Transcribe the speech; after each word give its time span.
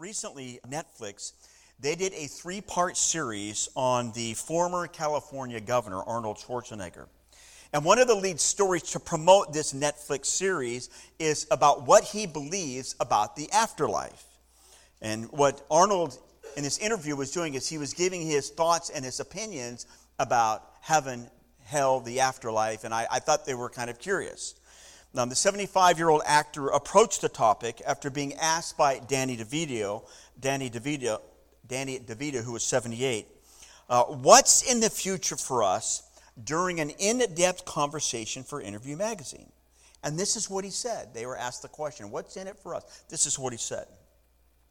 Recently, 0.00 0.60
Netflix, 0.66 1.34
they 1.78 1.94
did 1.94 2.14
a 2.14 2.26
three 2.26 2.62
part 2.62 2.96
series 2.96 3.68
on 3.76 4.12
the 4.12 4.32
former 4.32 4.86
California 4.86 5.60
governor, 5.60 6.02
Arnold 6.02 6.38
Schwarzenegger. 6.38 7.06
And 7.74 7.84
one 7.84 7.98
of 7.98 8.08
the 8.08 8.14
lead 8.14 8.40
stories 8.40 8.82
to 8.92 8.98
promote 8.98 9.52
this 9.52 9.74
Netflix 9.74 10.24
series 10.24 10.88
is 11.18 11.46
about 11.50 11.86
what 11.86 12.02
he 12.02 12.24
believes 12.24 12.96
about 12.98 13.36
the 13.36 13.52
afterlife. 13.52 14.24
And 15.02 15.30
what 15.32 15.66
Arnold 15.70 16.18
in 16.56 16.62
this 16.62 16.78
interview 16.78 17.14
was 17.14 17.30
doing 17.30 17.52
is 17.52 17.68
he 17.68 17.76
was 17.76 17.92
giving 17.92 18.22
his 18.22 18.48
thoughts 18.48 18.88
and 18.88 19.04
his 19.04 19.20
opinions 19.20 19.84
about 20.18 20.64
heaven, 20.80 21.28
hell, 21.62 22.00
the 22.00 22.20
afterlife, 22.20 22.84
and 22.84 22.94
I, 22.94 23.06
I 23.10 23.18
thought 23.18 23.44
they 23.44 23.54
were 23.54 23.68
kind 23.68 23.90
of 23.90 23.98
curious. 23.98 24.54
Now, 25.12 25.24
the 25.24 25.34
75 25.34 25.98
year 25.98 26.08
old 26.08 26.22
actor 26.24 26.68
approached 26.68 27.20
the 27.20 27.28
topic 27.28 27.82
after 27.86 28.10
being 28.10 28.34
asked 28.34 28.76
by 28.76 29.00
Danny 29.00 29.36
DeVito, 29.36 30.04
Danny 30.38 30.70
DeVito, 30.70 31.20
Danny 31.66 31.98
DeVito, 31.98 32.44
who 32.44 32.52
was 32.52 32.62
78, 32.62 33.26
uh, 33.88 34.04
what's 34.04 34.70
in 34.70 34.80
the 34.80 34.90
future 34.90 35.36
for 35.36 35.64
us 35.64 36.04
during 36.42 36.78
an 36.80 36.90
in 36.90 37.18
depth 37.34 37.64
conversation 37.64 38.44
for 38.44 38.60
Interview 38.60 38.96
Magazine? 38.96 39.50
And 40.02 40.18
this 40.18 40.36
is 40.36 40.48
what 40.48 40.64
he 40.64 40.70
said. 40.70 41.12
They 41.12 41.26
were 41.26 41.36
asked 41.36 41.62
the 41.62 41.68
question, 41.68 42.10
What's 42.10 42.36
in 42.36 42.46
it 42.46 42.58
for 42.58 42.74
us? 42.74 43.04
This 43.08 43.26
is 43.26 43.38
what 43.38 43.52
he 43.52 43.58
said. 43.58 43.86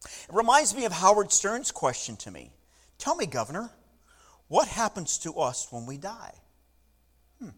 It 0.06 0.34
reminds 0.34 0.74
me 0.74 0.86
of 0.86 0.94
Howard 0.94 1.32
Stern's 1.32 1.72
question 1.72 2.16
to 2.18 2.32
me 2.32 2.52
Tell 2.98 3.16
me, 3.16 3.26
Governor, 3.26 3.70
what 4.48 4.68
happens 4.68 5.18
to 5.20 5.34
us 5.36 5.68
when 5.70 5.86
we 5.86 5.98
die? 5.98 6.34
Hmm, 7.40 7.50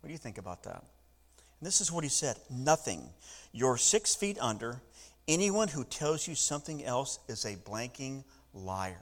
what 0.00 0.06
do 0.06 0.12
you 0.12 0.18
think 0.18 0.38
about 0.38 0.62
that? 0.62 0.84
This 1.62 1.80
is 1.80 1.92
what 1.92 2.04
he 2.04 2.10
said 2.10 2.36
Nothing. 2.50 3.08
You're 3.52 3.78
six 3.78 4.14
feet 4.14 4.36
under. 4.40 4.82
Anyone 5.28 5.68
who 5.68 5.84
tells 5.84 6.26
you 6.26 6.34
something 6.34 6.84
else 6.84 7.20
is 7.28 7.44
a 7.44 7.54
blanking 7.54 8.24
liar. 8.52 8.98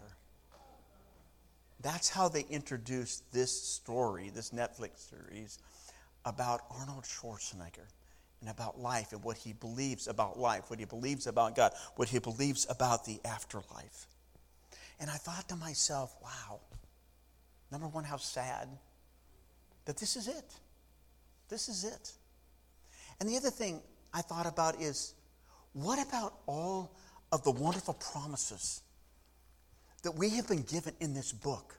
That's 1.80 2.10
how 2.10 2.28
they 2.28 2.44
introduced 2.50 3.32
this 3.32 3.50
story, 3.50 4.30
this 4.34 4.50
Netflix 4.50 5.08
series 5.08 5.58
about 6.26 6.60
Arnold 6.70 7.04
Schwarzenegger 7.04 7.88
and 8.42 8.50
about 8.50 8.78
life 8.78 9.12
and 9.12 9.24
what 9.24 9.38
he 9.38 9.54
believes 9.54 10.08
about 10.08 10.38
life, 10.38 10.68
what 10.68 10.78
he 10.78 10.84
believes 10.84 11.26
about 11.26 11.56
God, 11.56 11.72
what 11.96 12.10
he 12.10 12.18
believes 12.18 12.66
about 12.68 13.06
the 13.06 13.18
afterlife. 13.24 14.06
And 14.98 15.08
I 15.08 15.14
thought 15.14 15.48
to 15.48 15.56
myself, 15.56 16.14
wow, 16.22 16.60
number 17.72 17.88
one, 17.88 18.04
how 18.04 18.18
sad 18.18 18.68
that 19.86 19.96
this 19.96 20.16
is 20.16 20.28
it. 20.28 20.52
This 21.48 21.70
is 21.70 21.84
it. 21.84 22.12
And 23.20 23.28
the 23.28 23.36
other 23.36 23.50
thing 23.50 23.82
I 24.12 24.22
thought 24.22 24.46
about 24.46 24.80
is 24.80 25.14
what 25.72 26.04
about 26.04 26.34
all 26.46 26.96
of 27.30 27.44
the 27.44 27.50
wonderful 27.50 27.94
promises 27.94 28.82
that 30.02 30.12
we 30.12 30.30
have 30.30 30.48
been 30.48 30.62
given 30.62 30.94
in 31.00 31.14
this 31.14 31.30
book? 31.30 31.78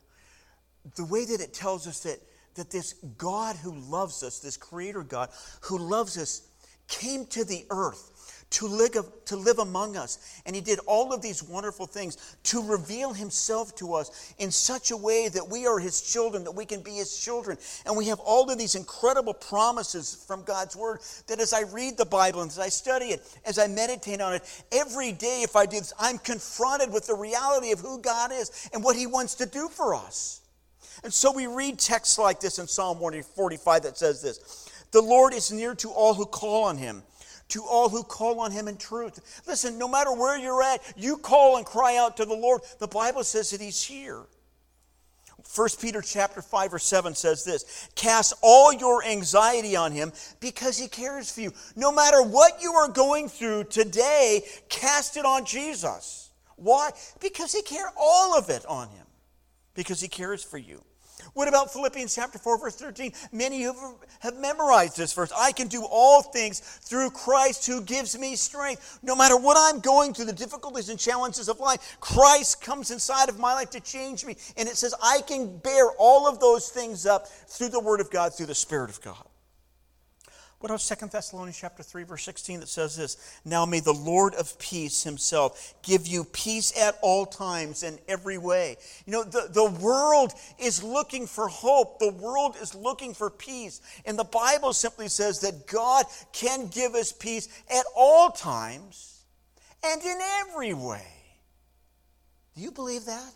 The 0.95 1.05
way 1.05 1.25
that 1.25 1.41
it 1.41 1.53
tells 1.53 1.87
us 1.87 2.01
that, 2.01 2.19
that 2.55 2.69
this 2.69 2.93
God 3.17 3.55
who 3.55 3.73
loves 3.73 4.23
us, 4.23 4.39
this 4.39 4.57
Creator 4.57 5.03
God 5.03 5.29
who 5.61 5.77
loves 5.77 6.17
us, 6.17 6.47
came 6.87 7.25
to 7.27 7.43
the 7.43 7.65
earth 7.69 8.10
to 8.51 8.67
live, 8.67 8.91
to 9.25 9.35
live 9.35 9.59
among 9.59 9.95
us. 9.95 10.41
And 10.45 10.55
he 10.55 10.61
did 10.61 10.79
all 10.85 11.13
of 11.13 11.21
these 11.21 11.41
wonderful 11.41 11.85
things 11.85 12.35
to 12.43 12.61
reveal 12.61 13.13
himself 13.13 13.75
to 13.77 13.93
us 13.93 14.33
in 14.37 14.51
such 14.51 14.91
a 14.91 14.97
way 14.97 15.29
that 15.29 15.47
we 15.49 15.65
are 15.65 15.79
his 15.79 16.01
children, 16.01 16.43
that 16.43 16.51
we 16.51 16.65
can 16.65 16.81
be 16.81 16.91
his 16.91 17.17
children. 17.17 17.57
And 17.85 17.95
we 17.95 18.07
have 18.07 18.19
all 18.19 18.49
of 18.49 18.57
these 18.57 18.75
incredible 18.75 19.33
promises 19.33 20.23
from 20.27 20.43
God's 20.43 20.75
word 20.75 20.99
that 21.27 21.39
as 21.39 21.53
I 21.53 21.61
read 21.61 21.97
the 21.97 22.05
Bible 22.05 22.41
and 22.41 22.51
as 22.51 22.59
I 22.59 22.69
study 22.69 23.07
it, 23.07 23.21
as 23.45 23.57
I 23.57 23.67
meditate 23.67 24.21
on 24.21 24.33
it, 24.33 24.63
every 24.71 25.13
day, 25.13 25.41
if 25.43 25.55
I 25.55 25.65
do 25.65 25.79
this, 25.79 25.93
I'm 25.97 26.17
confronted 26.17 26.91
with 26.91 27.07
the 27.07 27.15
reality 27.15 27.71
of 27.71 27.79
who 27.79 27.99
God 27.99 28.31
is 28.33 28.69
and 28.73 28.83
what 28.83 28.97
he 28.97 29.07
wants 29.07 29.35
to 29.35 29.45
do 29.45 29.69
for 29.69 29.95
us. 29.95 30.41
And 31.03 31.13
so 31.13 31.31
we 31.31 31.47
read 31.47 31.79
texts 31.79 32.19
like 32.19 32.41
this 32.41 32.59
in 32.59 32.67
Psalm 32.67 32.99
145 32.99 33.83
that 33.83 33.97
says 33.97 34.21
this 34.21 34.69
The 34.91 35.01
Lord 35.01 35.33
is 35.33 35.51
near 35.51 35.73
to 35.75 35.89
all 35.89 36.13
who 36.13 36.25
call 36.25 36.65
on 36.65 36.77
him 36.77 37.03
to 37.51 37.63
all 37.63 37.89
who 37.89 38.03
call 38.03 38.39
on 38.39 38.51
him 38.51 38.67
in 38.67 38.77
truth. 38.77 39.43
Listen, 39.47 39.77
no 39.77 39.87
matter 39.87 40.11
where 40.11 40.37
you're 40.37 40.63
at, 40.63 40.81
you 40.97 41.17
call 41.17 41.57
and 41.57 41.65
cry 41.65 41.97
out 41.97 42.17
to 42.17 42.25
the 42.25 42.33
Lord. 42.33 42.61
The 42.79 42.87
Bible 42.87 43.23
says 43.23 43.51
that 43.51 43.61
he's 43.61 43.83
here. 43.83 44.23
1 45.55 45.67
Peter 45.81 46.01
chapter 46.01 46.41
5 46.41 46.73
or 46.75 46.79
7 46.79 47.15
says 47.15 47.43
this 47.43 47.89
Cast 47.95 48.33
all 48.41 48.71
your 48.71 49.03
anxiety 49.03 49.75
on 49.75 49.91
him 49.91 50.11
because 50.39 50.77
he 50.77 50.87
cares 50.87 51.31
for 51.31 51.41
you. 51.41 51.51
No 51.75 51.91
matter 51.91 52.21
what 52.21 52.61
you 52.61 52.73
are 52.73 52.87
going 52.87 53.27
through 53.27 53.65
today, 53.65 54.43
cast 54.69 55.17
it 55.17 55.25
on 55.25 55.45
Jesus. 55.45 56.29
Why? 56.55 56.91
Because 57.19 57.51
he 57.53 57.63
cares 57.63 57.89
all 57.97 58.37
of 58.37 58.49
it 58.49 58.65
on 58.65 58.89
him. 58.89 59.05
Because 59.73 59.99
he 59.99 60.07
cares 60.07 60.43
for 60.43 60.57
you. 60.57 60.83
What 61.33 61.47
about 61.47 61.71
Philippians 61.71 62.13
chapter 62.13 62.37
4, 62.37 62.59
verse 62.59 62.75
13? 62.75 63.13
Many 63.31 63.65
of 63.65 63.75
have 64.19 64.37
memorized 64.37 64.97
this 64.97 65.13
verse. 65.13 65.31
I 65.37 65.51
can 65.51 65.67
do 65.67 65.85
all 65.89 66.21
things 66.21 66.59
through 66.59 67.11
Christ 67.11 67.65
who 67.65 67.81
gives 67.81 68.17
me 68.17 68.35
strength. 68.35 68.99
No 69.01 69.15
matter 69.15 69.37
what 69.37 69.57
I'm 69.59 69.79
going 69.79 70.13
through, 70.13 70.25
the 70.25 70.33
difficulties 70.33 70.89
and 70.89 70.99
challenges 70.99 71.49
of 71.49 71.59
life, 71.59 71.97
Christ 71.99 72.61
comes 72.61 72.91
inside 72.91 73.29
of 73.29 73.39
my 73.39 73.53
life 73.53 73.69
to 73.71 73.79
change 73.79 74.25
me. 74.25 74.35
And 74.57 74.67
it 74.67 74.77
says, 74.77 74.93
I 75.01 75.21
can 75.21 75.57
bear 75.57 75.89
all 75.97 76.27
of 76.27 76.39
those 76.39 76.69
things 76.69 77.05
up 77.05 77.27
through 77.27 77.69
the 77.69 77.79
Word 77.79 77.99
of 77.99 78.11
God, 78.11 78.33
through 78.33 78.47
the 78.47 78.55
Spirit 78.55 78.89
of 78.89 79.01
God. 79.01 79.25
What 80.61 80.69
about 80.69 80.81
Second 80.81 81.09
Thessalonians 81.09 81.57
chapter 81.57 81.81
3, 81.81 82.03
verse 82.03 82.23
16 82.23 82.59
that 82.59 82.69
says 82.69 82.95
this? 82.95 83.39
Now 83.43 83.65
may 83.65 83.79
the 83.79 83.93
Lord 83.93 84.35
of 84.35 84.59
peace 84.59 85.03
himself 85.03 85.73
give 85.81 86.05
you 86.05 86.23
peace 86.23 86.79
at 86.79 86.99
all 87.01 87.25
times 87.25 87.81
in 87.81 87.97
every 88.07 88.37
way. 88.37 88.77
You 89.07 89.11
know, 89.11 89.23
the, 89.23 89.49
the 89.51 89.71
world 89.81 90.33
is 90.59 90.83
looking 90.83 91.25
for 91.25 91.47
hope. 91.47 91.97
The 91.97 92.11
world 92.11 92.57
is 92.61 92.75
looking 92.75 93.15
for 93.15 93.31
peace. 93.31 93.81
And 94.05 94.19
the 94.19 94.23
Bible 94.23 94.71
simply 94.73 95.07
says 95.07 95.39
that 95.39 95.65
God 95.65 96.05
can 96.31 96.67
give 96.67 96.93
us 96.93 97.11
peace 97.11 97.49
at 97.67 97.85
all 97.95 98.29
times 98.29 99.23
and 99.83 99.99
in 100.03 100.19
every 100.41 100.75
way. 100.75 101.07
Do 102.55 102.61
you 102.61 102.69
believe 102.69 103.05
that? 103.05 103.33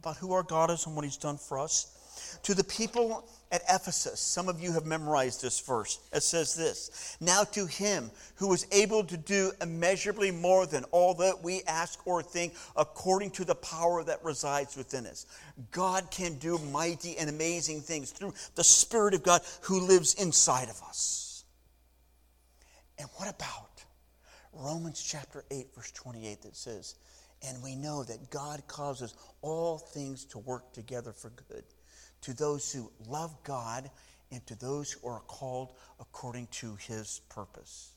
About 0.00 0.16
who 0.16 0.32
our 0.32 0.42
God 0.42 0.72
is 0.72 0.86
and 0.86 0.96
what 0.96 1.04
he's 1.04 1.16
done 1.16 1.38
for 1.38 1.60
us? 1.60 1.96
To 2.44 2.54
the 2.54 2.64
people 2.64 3.24
at 3.52 3.62
Ephesus, 3.68 4.18
some 4.18 4.48
of 4.48 4.60
you 4.60 4.72
have 4.72 4.86
memorized 4.86 5.42
this 5.42 5.60
verse. 5.60 6.00
It 6.12 6.22
says 6.22 6.54
this 6.54 7.16
Now 7.20 7.44
to 7.44 7.66
him 7.66 8.10
who 8.36 8.52
is 8.52 8.66
able 8.72 9.04
to 9.04 9.16
do 9.16 9.52
immeasurably 9.60 10.30
more 10.30 10.66
than 10.66 10.84
all 10.84 11.14
that 11.14 11.42
we 11.42 11.62
ask 11.66 12.04
or 12.06 12.22
think, 12.22 12.54
according 12.76 13.30
to 13.32 13.44
the 13.44 13.54
power 13.54 14.02
that 14.04 14.24
resides 14.24 14.76
within 14.76 15.06
us. 15.06 15.26
God 15.70 16.10
can 16.10 16.38
do 16.38 16.58
mighty 16.72 17.16
and 17.18 17.28
amazing 17.28 17.82
things 17.82 18.10
through 18.10 18.32
the 18.54 18.64
Spirit 18.64 19.14
of 19.14 19.22
God 19.22 19.42
who 19.60 19.80
lives 19.80 20.14
inside 20.14 20.68
of 20.70 20.80
us. 20.82 21.44
And 22.98 23.08
what 23.16 23.28
about 23.28 23.84
Romans 24.52 25.02
chapter 25.02 25.44
8, 25.50 25.74
verse 25.74 25.90
28 25.92 26.42
that 26.42 26.56
says, 26.56 26.94
And 27.46 27.62
we 27.62 27.76
know 27.76 28.02
that 28.02 28.30
God 28.30 28.66
causes 28.66 29.14
all 29.42 29.78
things 29.78 30.24
to 30.26 30.38
work 30.38 30.72
together 30.72 31.12
for 31.12 31.30
good 31.48 31.64
to 32.22 32.32
those 32.32 32.72
who 32.72 32.90
love 33.08 33.34
God 33.44 33.90
and 34.30 34.44
to 34.46 34.54
those 34.54 34.92
who 34.92 35.08
are 35.08 35.20
called 35.20 35.70
according 36.00 36.48
to 36.52 36.76
his 36.76 37.20
purpose. 37.28 37.90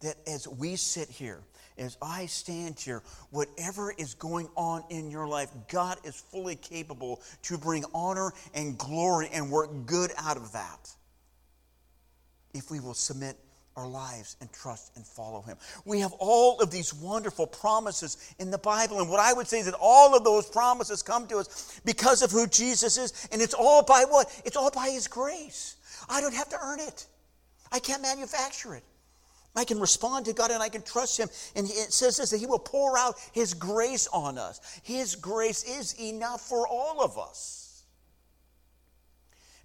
That 0.00 0.16
as 0.28 0.46
we 0.46 0.76
sit 0.76 1.08
here, 1.08 1.40
as 1.76 1.96
I 2.00 2.26
stand 2.26 2.78
here, 2.78 3.02
whatever 3.30 3.92
is 3.96 4.14
going 4.14 4.48
on 4.56 4.84
in 4.90 5.10
your 5.10 5.26
life, 5.26 5.50
God 5.68 5.98
is 6.04 6.14
fully 6.14 6.54
capable 6.54 7.20
to 7.42 7.58
bring 7.58 7.84
honor 7.92 8.32
and 8.54 8.78
glory 8.78 9.28
and 9.32 9.50
work 9.50 9.70
good 9.86 10.12
out 10.16 10.36
of 10.36 10.52
that. 10.52 10.94
If 12.54 12.70
we 12.70 12.78
will 12.78 12.94
submit 12.94 13.36
our 13.78 13.86
lives 13.88 14.36
and 14.40 14.52
trust 14.52 14.96
and 14.96 15.06
follow 15.06 15.40
him. 15.40 15.56
We 15.84 16.00
have 16.00 16.12
all 16.18 16.60
of 16.60 16.70
these 16.70 16.92
wonderful 16.92 17.46
promises 17.46 18.34
in 18.38 18.50
the 18.50 18.58
Bible. 18.58 19.00
And 19.00 19.08
what 19.08 19.20
I 19.20 19.32
would 19.32 19.46
say 19.46 19.60
is 19.60 19.66
that 19.66 19.76
all 19.80 20.16
of 20.16 20.24
those 20.24 20.46
promises 20.46 21.02
come 21.02 21.28
to 21.28 21.38
us 21.38 21.80
because 21.84 22.22
of 22.22 22.32
who 22.32 22.46
Jesus 22.48 22.98
is. 22.98 23.28
And 23.30 23.40
it's 23.40 23.54
all 23.54 23.84
by 23.84 24.04
what? 24.08 24.42
It's 24.44 24.56
all 24.56 24.70
by 24.70 24.90
his 24.90 25.06
grace. 25.06 25.76
I 26.08 26.20
don't 26.20 26.34
have 26.34 26.48
to 26.50 26.58
earn 26.60 26.80
it, 26.80 27.06
I 27.70 27.78
can't 27.78 28.02
manufacture 28.02 28.74
it. 28.74 28.82
I 29.56 29.64
can 29.64 29.80
respond 29.80 30.26
to 30.26 30.32
God 30.32 30.52
and 30.52 30.62
I 30.62 30.68
can 30.68 30.82
trust 30.82 31.18
Him. 31.18 31.28
And 31.56 31.66
it 31.66 31.92
says 31.92 32.18
this 32.18 32.30
that 32.30 32.38
He 32.38 32.46
will 32.46 32.60
pour 32.60 32.96
out 32.96 33.16
His 33.32 33.54
grace 33.54 34.06
on 34.12 34.38
us. 34.38 34.60
His 34.84 35.16
grace 35.16 35.64
is 35.64 35.98
enough 36.00 36.42
for 36.42 36.68
all 36.68 37.02
of 37.02 37.18
us. 37.18 37.82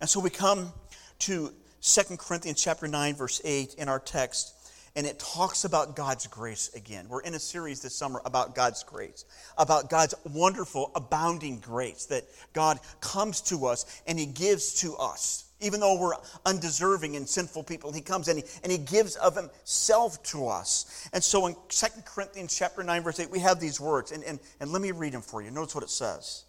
And 0.02 0.10
so 0.10 0.20
we 0.20 0.32
come 0.32 0.74
to 1.20 1.54
2 1.86 2.16
Corinthians 2.16 2.64
chapter 2.64 2.88
9 2.88 3.16
verse 3.16 3.42
8 3.44 3.74
in 3.74 3.90
our 3.90 4.00
text 4.00 4.56
and 4.96 5.06
it 5.06 5.20
talks 5.20 5.66
about 5.66 5.98
God's 5.98 6.28
grace 6.28 6.74
again. 6.76 7.10
We're 7.10 7.24
in 7.24 7.34
a 7.34 7.40
series 7.40 7.82
this 7.82 7.94
summer 7.94 8.22
about 8.24 8.56
God's 8.56 8.84
grace, 8.84 9.26
about 9.58 9.90
God's 9.90 10.16
wonderful 10.24 10.92
abounding 10.96 11.60
grace 11.60 12.06
that 12.06 12.24
God 12.54 12.80
comes 13.02 13.42
to 13.42 13.66
us 13.66 14.02
and 14.08 14.18
he 14.18 14.28
gives 14.28 14.76
to 14.82 14.96
us 14.96 15.52
Even 15.60 15.82
though 15.82 16.00
we're 16.00 16.14
undeserving 16.46 17.18
and 17.18 17.28
sinful 17.28 17.64
people, 17.64 17.92
he 17.92 18.02
comes 18.02 18.30
and 18.30 18.40
he, 18.40 18.46
and 18.64 18.72
he 18.72 18.78
gives 18.78 19.18
of 19.18 19.36
himself 19.36 20.24
to 20.24 20.48
us. 20.48 21.10
And 21.12 21.22
so 21.22 21.48
in 21.48 21.56
2 21.68 21.86
Corinthians 22.06 22.56
chapter 22.58 22.84
9, 22.84 23.04
verse 23.04 23.20
8, 23.20 23.30
we 23.30 23.40
have 23.40 23.60
these 23.60 23.82
words. 23.82 24.12
And, 24.12 24.24
and, 24.24 24.40
and 24.60 24.72
let 24.72 24.82
me 24.82 24.92
read 24.92 25.14
them 25.14 25.22
for 25.22 25.42
you. 25.42 25.52
Notice 25.52 25.76
what 25.76 25.84
it 25.84 25.90
says 25.90 26.46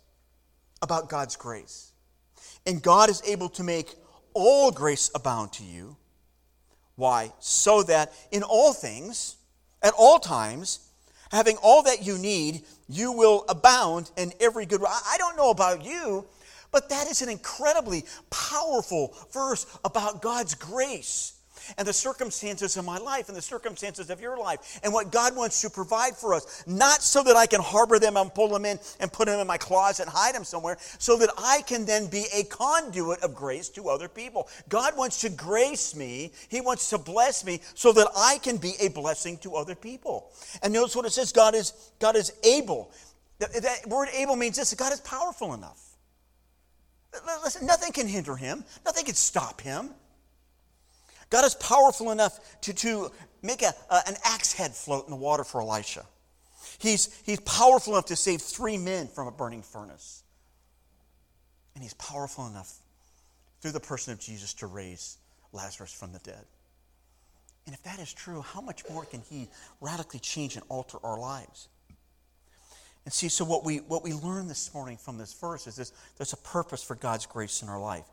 about 0.82 1.08
God's 1.08 1.36
grace. 1.36 1.92
And 2.66 2.82
God 2.82 3.08
is 3.08 3.22
able 3.26 3.48
to 3.50 3.62
make 3.62 3.94
all 4.34 4.70
grace 4.70 5.10
abound 5.14 5.52
to 5.54 5.64
you. 5.64 5.96
Why? 6.96 7.32
So 7.40 7.82
that 7.84 8.12
in 8.30 8.42
all 8.42 8.72
things, 8.72 9.36
at 9.82 9.94
all 9.96 10.18
times, 10.18 10.80
having 11.30 11.56
all 11.56 11.82
that 11.84 12.04
you 12.04 12.18
need, 12.18 12.62
you 12.88 13.12
will 13.12 13.44
abound 13.48 14.10
in 14.16 14.32
every 14.40 14.66
good. 14.66 14.82
I 14.86 15.16
don't 15.18 15.36
know 15.36 15.50
about 15.50 15.84
you, 15.84 16.26
but 16.70 16.88
that 16.90 17.08
is 17.08 17.22
an 17.22 17.28
incredibly 17.28 18.04
powerful 18.30 19.14
verse 19.32 19.66
about 19.84 20.22
God's 20.22 20.54
grace 20.54 21.33
and 21.78 21.86
the 21.86 21.92
circumstances 21.92 22.76
of 22.76 22.84
my 22.84 22.98
life 22.98 23.28
and 23.28 23.36
the 23.36 23.42
circumstances 23.42 24.10
of 24.10 24.20
your 24.20 24.38
life 24.38 24.80
and 24.82 24.92
what 24.92 25.10
God 25.10 25.36
wants 25.36 25.60
to 25.62 25.70
provide 25.70 26.16
for 26.16 26.34
us. 26.34 26.64
Not 26.66 27.02
so 27.02 27.22
that 27.22 27.36
I 27.36 27.46
can 27.46 27.60
harbor 27.60 27.98
them 27.98 28.16
and 28.16 28.32
pull 28.32 28.48
them 28.48 28.64
in 28.64 28.78
and 29.00 29.12
put 29.12 29.26
them 29.26 29.40
in 29.40 29.46
my 29.46 29.58
closet 29.58 30.04
and 30.04 30.10
hide 30.10 30.34
them 30.34 30.44
somewhere, 30.44 30.76
so 30.98 31.16
that 31.18 31.30
I 31.38 31.62
can 31.62 31.84
then 31.84 32.06
be 32.06 32.26
a 32.34 32.44
conduit 32.44 33.22
of 33.22 33.34
grace 33.34 33.68
to 33.70 33.88
other 33.88 34.08
people. 34.08 34.48
God 34.68 34.96
wants 34.96 35.20
to 35.22 35.30
grace 35.30 35.94
me, 35.94 36.32
He 36.48 36.60
wants 36.60 36.90
to 36.90 36.98
bless 36.98 37.44
me 37.44 37.60
so 37.74 37.92
that 37.92 38.08
I 38.16 38.38
can 38.38 38.56
be 38.56 38.74
a 38.80 38.88
blessing 38.88 39.38
to 39.38 39.54
other 39.56 39.74
people. 39.74 40.30
And 40.62 40.72
notice 40.72 40.96
what 40.96 41.06
it 41.06 41.12
says 41.12 41.32
God 41.32 41.54
is, 41.54 41.72
God 41.98 42.16
is 42.16 42.32
able. 42.44 42.90
That, 43.38 43.82
word 43.86 44.08
able 44.14 44.36
means 44.36 44.56
this 44.56 44.72
God 44.74 44.92
is 44.92 45.00
powerful 45.00 45.54
enough. 45.54 45.80
Listen, 47.44 47.66
nothing 47.66 47.92
can 47.92 48.08
hinder 48.08 48.36
him, 48.36 48.64
nothing 48.84 49.04
can 49.04 49.14
stop 49.14 49.60
him. 49.60 49.90
God 51.34 51.44
is 51.44 51.56
powerful 51.56 52.12
enough 52.12 52.38
to, 52.60 52.72
to 52.74 53.10
make 53.42 53.62
a, 53.62 53.72
uh, 53.90 54.02
an 54.06 54.14
axe 54.24 54.52
head 54.52 54.70
float 54.72 55.06
in 55.06 55.10
the 55.10 55.16
water 55.16 55.42
for 55.42 55.60
Elisha. 55.62 56.06
He's, 56.78 57.12
he's 57.26 57.40
powerful 57.40 57.94
enough 57.94 58.06
to 58.06 58.14
save 58.14 58.40
three 58.40 58.78
men 58.78 59.08
from 59.08 59.26
a 59.26 59.32
burning 59.32 59.62
furnace. 59.62 60.22
And 61.74 61.82
he's 61.82 61.94
powerful 61.94 62.46
enough 62.46 62.72
through 63.60 63.72
the 63.72 63.80
person 63.80 64.12
of 64.12 64.20
Jesus 64.20 64.54
to 64.54 64.68
raise 64.68 65.18
Lazarus 65.52 65.92
from 65.92 66.12
the 66.12 66.20
dead. 66.20 66.44
And 67.66 67.74
if 67.74 67.82
that 67.82 67.98
is 67.98 68.12
true, 68.12 68.40
how 68.40 68.60
much 68.60 68.88
more 68.88 69.04
can 69.04 69.20
he 69.28 69.48
radically 69.80 70.20
change 70.20 70.54
and 70.54 70.64
alter 70.68 70.98
our 71.02 71.18
lives? 71.18 71.66
And 73.04 73.12
see, 73.12 73.28
so 73.28 73.44
what 73.44 73.64
we 73.64 73.78
what 73.78 74.04
we 74.04 74.12
learn 74.12 74.46
this 74.46 74.72
morning 74.72 74.98
from 74.98 75.18
this 75.18 75.34
verse 75.34 75.66
is 75.66 75.74
this 75.74 75.92
there's 76.16 76.32
a 76.32 76.36
purpose 76.38 76.84
for 76.84 76.94
God's 76.94 77.26
grace 77.26 77.60
in 77.60 77.68
our 77.68 77.80
life 77.80 78.04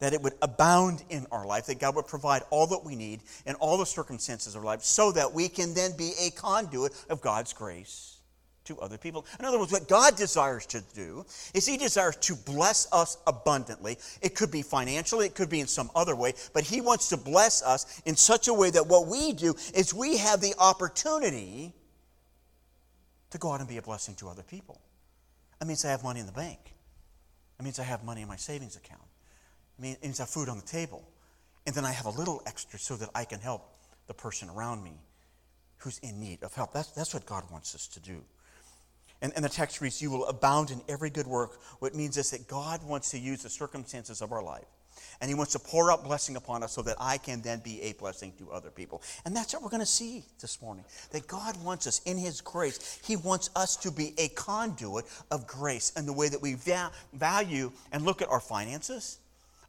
that 0.00 0.12
it 0.12 0.22
would 0.22 0.34
abound 0.42 1.02
in 1.08 1.26
our 1.30 1.46
life, 1.46 1.66
that 1.66 1.78
God 1.78 1.94
would 1.96 2.06
provide 2.06 2.42
all 2.50 2.66
that 2.68 2.84
we 2.84 2.96
need 2.96 3.20
in 3.46 3.54
all 3.56 3.78
the 3.78 3.86
circumstances 3.86 4.54
of 4.54 4.60
our 4.60 4.66
life, 4.66 4.82
so 4.82 5.12
that 5.12 5.32
we 5.32 5.48
can 5.48 5.74
then 5.74 5.96
be 5.96 6.12
a 6.20 6.30
conduit 6.30 6.92
of 7.08 7.20
God's 7.20 7.52
grace 7.52 8.18
to 8.64 8.80
other 8.80 8.98
people. 8.98 9.26
In 9.38 9.44
other 9.44 9.58
words, 9.58 9.72
what 9.72 9.88
God 9.88 10.16
desires 10.16 10.66
to 10.66 10.82
do 10.94 11.24
is 11.52 11.66
He 11.66 11.76
desires 11.76 12.16
to 12.16 12.34
bless 12.34 12.90
us 12.92 13.18
abundantly. 13.26 13.98
It 14.22 14.34
could 14.34 14.50
be 14.50 14.62
financially, 14.62 15.26
it 15.26 15.34
could 15.34 15.50
be 15.50 15.60
in 15.60 15.66
some 15.66 15.90
other 15.94 16.16
way, 16.16 16.34
but 16.52 16.64
He 16.64 16.80
wants 16.80 17.08
to 17.10 17.16
bless 17.16 17.62
us 17.62 18.02
in 18.04 18.16
such 18.16 18.48
a 18.48 18.54
way 18.54 18.70
that 18.70 18.86
what 18.86 19.06
we 19.06 19.32
do 19.32 19.54
is 19.74 19.94
we 19.94 20.16
have 20.16 20.40
the 20.40 20.54
opportunity 20.58 21.72
to 23.30 23.38
go 23.38 23.52
out 23.52 23.60
and 23.60 23.68
be 23.68 23.76
a 23.76 23.82
blessing 23.82 24.14
to 24.16 24.28
other 24.28 24.42
people. 24.42 24.80
That 25.58 25.66
means 25.66 25.84
I 25.84 25.90
have 25.90 26.02
money 26.02 26.20
in 26.20 26.26
the 26.26 26.32
bank. 26.32 26.58
That 27.58 27.64
means 27.64 27.78
I 27.78 27.84
have 27.84 28.02
money 28.02 28.22
in 28.22 28.28
my 28.28 28.36
savings 28.36 28.76
account 28.76 29.02
means 29.78 30.20
I 30.20 30.22
have 30.22 30.30
food 30.30 30.48
on 30.48 30.56
the 30.56 30.66
table. 30.66 31.06
And 31.66 31.74
then 31.74 31.84
I 31.84 31.92
have 31.92 32.06
a 32.06 32.10
little 32.10 32.42
extra 32.46 32.78
so 32.78 32.96
that 32.96 33.08
I 33.14 33.24
can 33.24 33.40
help 33.40 33.62
the 34.06 34.14
person 34.14 34.50
around 34.50 34.82
me 34.82 34.92
who's 35.78 35.98
in 35.98 36.20
need 36.20 36.42
of 36.42 36.54
help. 36.54 36.72
That's, 36.72 36.88
that's 36.88 37.14
what 37.14 37.26
God 37.26 37.44
wants 37.50 37.74
us 37.74 37.88
to 37.88 38.00
do. 38.00 38.22
And, 39.22 39.32
and 39.36 39.44
the 39.44 39.48
text 39.48 39.80
reads, 39.80 40.02
You 40.02 40.10
will 40.10 40.26
abound 40.26 40.70
in 40.70 40.80
every 40.88 41.10
good 41.10 41.26
work. 41.26 41.58
What 41.78 41.94
means 41.94 42.16
is 42.16 42.30
that 42.30 42.46
God 42.46 42.82
wants 42.82 43.10
to 43.12 43.18
use 43.18 43.42
the 43.42 43.50
circumstances 43.50 44.20
of 44.20 44.32
our 44.32 44.42
life 44.42 44.66
and 45.20 45.28
He 45.28 45.34
wants 45.34 45.52
to 45.52 45.58
pour 45.58 45.90
out 45.90 46.04
blessing 46.04 46.36
upon 46.36 46.62
us 46.62 46.72
so 46.72 46.82
that 46.82 46.96
I 47.00 47.18
can 47.18 47.40
then 47.40 47.60
be 47.60 47.80
a 47.82 47.92
blessing 47.94 48.32
to 48.38 48.50
other 48.50 48.70
people. 48.70 49.02
And 49.24 49.34
that's 49.34 49.52
what 49.54 49.62
we're 49.62 49.70
going 49.70 49.80
to 49.80 49.86
see 49.86 50.24
this 50.40 50.60
morning. 50.60 50.84
That 51.10 51.26
God 51.26 51.62
wants 51.62 51.86
us 51.86 52.00
in 52.04 52.18
His 52.18 52.40
grace, 52.40 53.00
He 53.04 53.16
wants 53.16 53.50
us 53.56 53.76
to 53.76 53.90
be 53.90 54.14
a 54.18 54.28
conduit 54.28 55.06
of 55.30 55.46
grace 55.46 55.92
in 55.96 56.06
the 56.06 56.12
way 56.12 56.28
that 56.28 56.42
we 56.42 56.54
va- 56.54 56.92
value 57.12 57.72
and 57.92 58.04
look 58.04 58.22
at 58.22 58.28
our 58.28 58.40
finances 58.40 59.18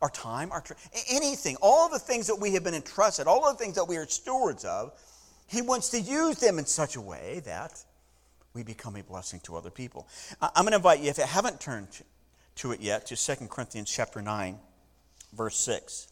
our 0.01 0.09
time, 0.09 0.51
our 0.51 0.63
anything, 1.09 1.56
all 1.62 1.89
the 1.89 2.00
things 2.00 2.27
that 2.27 2.36
we 2.36 2.53
have 2.53 2.63
been 2.63 2.75
entrusted, 2.75 3.27
all 3.27 3.51
the 3.51 3.57
things 3.57 3.75
that 3.75 3.86
we 3.86 3.97
are 3.97 4.07
stewards 4.07 4.65
of, 4.65 4.92
He 5.47 5.62
wants 5.62 5.89
to 5.89 6.00
use 6.00 6.38
them 6.39 6.59
in 6.59 6.65
such 6.65 6.95
a 6.95 7.01
way 7.01 7.42
that 7.45 7.83
we 8.53 8.63
become 8.63 8.95
a 8.95 9.03
blessing 9.03 9.39
to 9.42 9.56
other 9.56 9.69
people. 9.69 10.07
I'm 10.42 10.63
going 10.63 10.71
to 10.71 10.77
invite 10.77 11.01
you, 11.01 11.09
if 11.09 11.18
you 11.18 11.25
haven't 11.25 11.59
turned 11.59 11.88
to 12.56 12.71
it 12.71 12.80
yet, 12.80 13.06
to 13.07 13.15
2 13.15 13.47
Corinthians 13.47 13.92
chapter 13.92 14.21
9, 14.21 14.57
verse 15.33 15.57
6. 15.57 16.07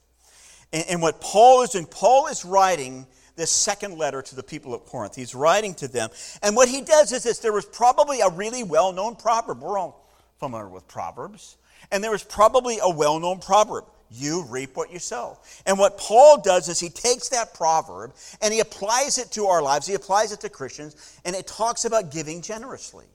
And, 0.74 0.86
and 0.90 1.02
what 1.02 1.22
Paul 1.22 1.64
is 1.64 1.70
doing, 1.70 1.86
Paul 1.86 2.28
is 2.28 2.44
writing 2.44 3.08
this 3.36 3.52
second 3.52 3.98
letter 3.98 4.22
to 4.22 4.36
the 4.36 4.44
people 4.44 4.74
of 4.74 4.86
Corinth. 4.86 5.16
He's 5.16 5.34
writing 5.34 5.74
to 5.76 5.88
them. 5.88 6.10
And 6.42 6.56
what 6.56 6.70
he 6.70 6.82
does 6.82 7.12
is 7.12 7.24
this 7.24 7.40
there 7.40 7.54
was 7.54 7.66
probably 7.66 8.22
a 8.22 8.30
really 8.30 8.64
well 8.64 8.92
known 8.92 9.16
proverb. 9.16 9.62
We're 9.62 9.78
all 9.78 10.08
familiar 10.40 10.70
with 10.70 10.88
Proverbs. 10.88 11.58
And 11.92 12.04
there 12.04 12.12
was 12.12 12.24
probably 12.24 12.80
a 12.82 12.90
well 12.90 13.20
known 13.20 13.40
proverb 13.40 13.86
you 14.16 14.44
reap 14.44 14.76
what 14.76 14.92
you 14.92 15.00
sow. 15.00 15.40
And 15.66 15.80
what 15.80 15.98
Paul 15.98 16.40
does 16.40 16.70
is 16.70 16.80
he 16.80 16.90
takes 16.90 17.30
that 17.30 17.54
proverb 17.54 18.14
and 18.42 18.54
he 18.54 18.60
applies 18.60 19.18
it 19.18 19.32
to 19.32 19.48
our 19.48 19.62
lives, 19.62 19.88
he 19.88 19.96
applies 19.96 20.32
it 20.32 20.40
to 20.42 20.50
Christians, 20.50 21.20
and 21.26 21.36
it 21.36 21.48
talks 21.48 21.86
about 21.86 22.12
giving 22.12 22.42
generously. 22.42 23.06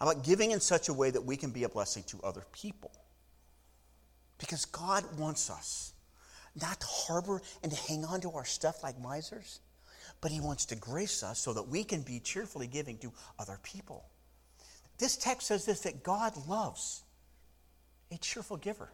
About 0.00 0.24
giving 0.24 0.52
in 0.52 0.60
such 0.60 0.88
a 0.88 0.94
way 0.94 1.10
that 1.10 1.24
we 1.24 1.36
can 1.36 1.50
be 1.50 1.64
a 1.64 1.68
blessing 1.68 2.04
to 2.04 2.20
other 2.22 2.44
people? 2.52 2.92
Because 4.38 4.64
God 4.64 5.04
wants 5.18 5.50
us 5.50 5.92
not 6.60 6.80
to 6.80 6.86
harbor 6.86 7.42
and 7.62 7.72
to 7.72 7.78
hang 7.78 8.04
on 8.04 8.20
to 8.20 8.30
our 8.30 8.44
stuff 8.44 8.82
like 8.82 8.98
misers, 9.00 9.60
but 10.20 10.30
He 10.30 10.40
wants 10.40 10.66
to 10.66 10.76
grace 10.76 11.24
us 11.24 11.40
so 11.40 11.52
that 11.52 11.68
we 11.68 11.82
can 11.82 12.02
be 12.02 12.20
cheerfully 12.20 12.68
giving 12.68 12.96
to 12.98 13.12
other 13.40 13.58
people. 13.62 14.04
This 14.98 15.16
text 15.16 15.48
says 15.48 15.64
this 15.64 15.80
that 15.80 16.04
God 16.04 16.32
loves 16.46 17.02
a 18.10 18.18
cheerful 18.18 18.56
giver. 18.56 18.88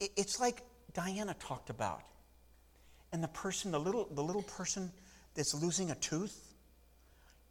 It's 0.00 0.40
like 0.40 0.62
Diana 0.94 1.34
talked 1.38 1.70
about. 1.70 2.02
And 3.12 3.22
the 3.22 3.28
person, 3.28 3.70
the 3.70 3.80
little, 3.80 4.08
the 4.12 4.22
little 4.22 4.42
person 4.42 4.92
that's 5.34 5.54
losing 5.54 5.90
a 5.90 5.94
tooth. 5.96 6.54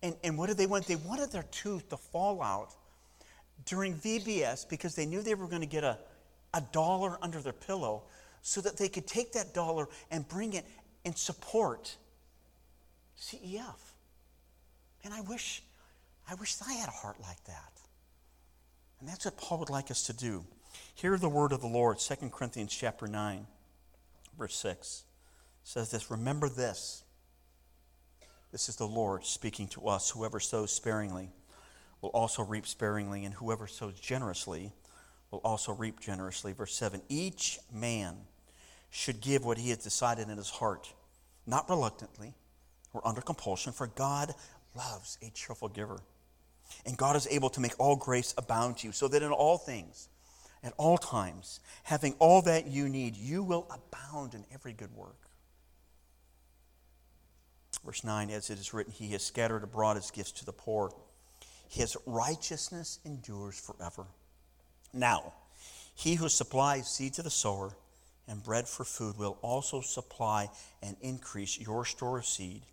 And, 0.04 0.16
and 0.24 0.38
what 0.38 0.48
did 0.48 0.58
they 0.58 0.68
want? 0.68 0.86
They 0.86 0.96
wanted 0.96 1.32
their 1.32 1.46
tooth 1.52 1.90
to 1.90 1.98
fall 1.98 2.42
out 2.42 2.74
during 3.66 3.96
VBS 3.96 4.70
because 4.70 4.96
they 4.96 5.06
knew 5.06 5.22
they 5.22 5.34
were 5.34 5.48
going 5.48 5.62
to 5.62 5.68
get 5.68 5.84
a, 5.84 5.98
a 6.54 6.62
dollar 6.72 7.18
under 7.22 7.42
their 7.42 7.54
pillow 7.54 8.04
so 8.42 8.62
that 8.62 8.78
they 8.78 8.88
could 8.88 9.08
take 9.08 9.34
that 9.34 9.54
dollar 9.54 9.88
and 10.12 10.28
bring 10.28 10.54
it 10.54 10.66
and 11.06 11.18
support 11.18 11.96
CEF. 13.20 13.76
And 15.04 15.14
I 15.14 15.22
wish, 15.22 15.64
I 16.30 16.36
wish 16.36 16.56
I 16.66 16.74
had 16.74 16.90
a 16.90 16.92
heart 16.92 17.18
like 17.22 17.44
that. 17.46 17.77
And 19.00 19.08
that's 19.08 19.26
what 19.26 19.38
Paul 19.38 19.60
would 19.60 19.70
like 19.70 19.92
us 19.92 20.04
to 20.04 20.14
do. 20.14 20.46
Hear 20.96 21.18
the 21.18 21.30
word 21.30 21.52
of 21.52 21.62
the 21.62 21.68
Lord, 21.68 22.00
2 22.00 22.30
Corinthians 22.30 22.74
chapter 22.74 23.08
9, 23.08 23.46
verse 24.38 24.56
6 24.56 25.04
says 25.64 25.92
this 25.92 26.10
Remember 26.10 26.50
this. 26.50 27.04
This 28.52 28.70
is 28.70 28.78
the 28.78 28.88
Lord 28.88 29.26
speaking 29.26 29.68
to 29.70 29.88
us. 29.88 30.10
Whoever 30.10 30.40
sows 30.40 30.72
sparingly 30.72 31.30
will 32.02 32.10
also 32.10 32.44
reap 32.44 32.66
sparingly, 32.66 33.26
and 33.26 33.34
whoever 33.34 33.68
sows 33.68 34.00
generously 34.00 34.72
will 35.30 35.42
also 35.44 35.74
reap 35.74 36.00
generously. 36.00 36.54
Verse 36.54 36.74
7 36.74 37.02
Each 37.10 37.60
man 37.72 38.16
should 38.90 39.20
give 39.20 39.44
what 39.44 39.58
he 39.58 39.70
has 39.70 39.80
decided 39.80 40.30
in 40.30 40.38
his 40.38 40.50
heart, 40.50 40.94
not 41.46 41.70
reluctantly 41.70 42.34
or 42.94 43.06
under 43.06 43.22
compulsion, 43.22 43.74
for 43.74 43.88
God 43.88 44.34
loves 44.74 45.18
a 45.22 45.30
cheerful 45.32 45.68
giver. 45.68 46.00
And 46.86 46.98
God 46.98 47.16
is 47.16 47.28
able 47.30 47.50
to 47.52 47.60
make 47.60 47.74
all 47.80 47.96
grace 47.96 48.34
abound 48.38 48.78
to 48.78 48.88
you, 48.88 48.94
so 48.94 49.08
that 49.08 49.24
in 49.24 49.32
all 49.32 49.58
things, 49.58 50.10
at 50.64 50.74
all 50.78 50.98
times, 50.98 51.60
having 51.84 52.14
all 52.20 52.42
that 52.44 52.68
you 52.68 52.90
need, 52.90 53.16
you 53.16 53.44
will 53.44 53.68
abound 53.70 54.34
in 54.34 54.46
every 54.54 54.74
good 54.74 54.94
work. 54.96 55.18
Verse 57.86 58.04
9, 58.04 58.30
as 58.30 58.50
it 58.50 58.60
is 58.60 58.74
written, 58.74 58.92
He 58.92 59.10
has 59.10 59.24
scattered 59.24 59.64
abroad 59.64 59.98
His 59.98 60.12
gifts 60.12 60.32
to 60.34 60.46
the 60.46 60.54
poor. 60.54 60.92
His 61.70 61.96
righteousness 62.06 63.00
endures 63.06 63.60
forever. 63.60 64.08
Now, 64.94 65.34
He 65.94 66.16
who 66.16 66.30
supplies 66.30 66.90
seed 66.90 67.14
to 67.14 67.24
the 67.24 67.30
sower 67.30 67.72
and 68.28 68.44
bread 68.44 68.68
for 68.68 68.84
food 68.84 69.18
will 69.18 69.38
also 69.42 69.82
supply 69.82 70.50
and 70.82 70.98
increase 71.02 71.60
your 71.60 71.86
store 71.86 72.18
of 72.18 72.26
seed 72.26 72.64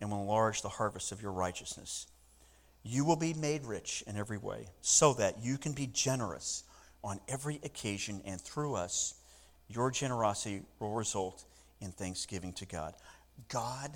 and 0.00 0.10
will 0.10 0.20
enlarge 0.20 0.62
the 0.62 0.68
harvest 0.68 1.10
of 1.10 1.20
your 1.20 1.32
righteousness 1.32 2.06
you 2.82 3.04
will 3.04 3.16
be 3.16 3.34
made 3.34 3.64
rich 3.64 4.02
in 4.06 4.16
every 4.16 4.38
way, 4.38 4.66
so 4.80 5.14
that 5.14 5.42
you 5.42 5.58
can 5.58 5.72
be 5.72 5.86
generous 5.86 6.64
on 7.04 7.20
every 7.28 7.60
occasion, 7.62 8.20
and 8.24 8.40
through 8.40 8.74
us, 8.74 9.14
your 9.68 9.90
generosity 9.90 10.62
will 10.80 10.94
result 10.94 11.44
in 11.80 11.92
thanksgiving 11.92 12.52
to 12.54 12.66
God. 12.66 12.94
God 13.48 13.92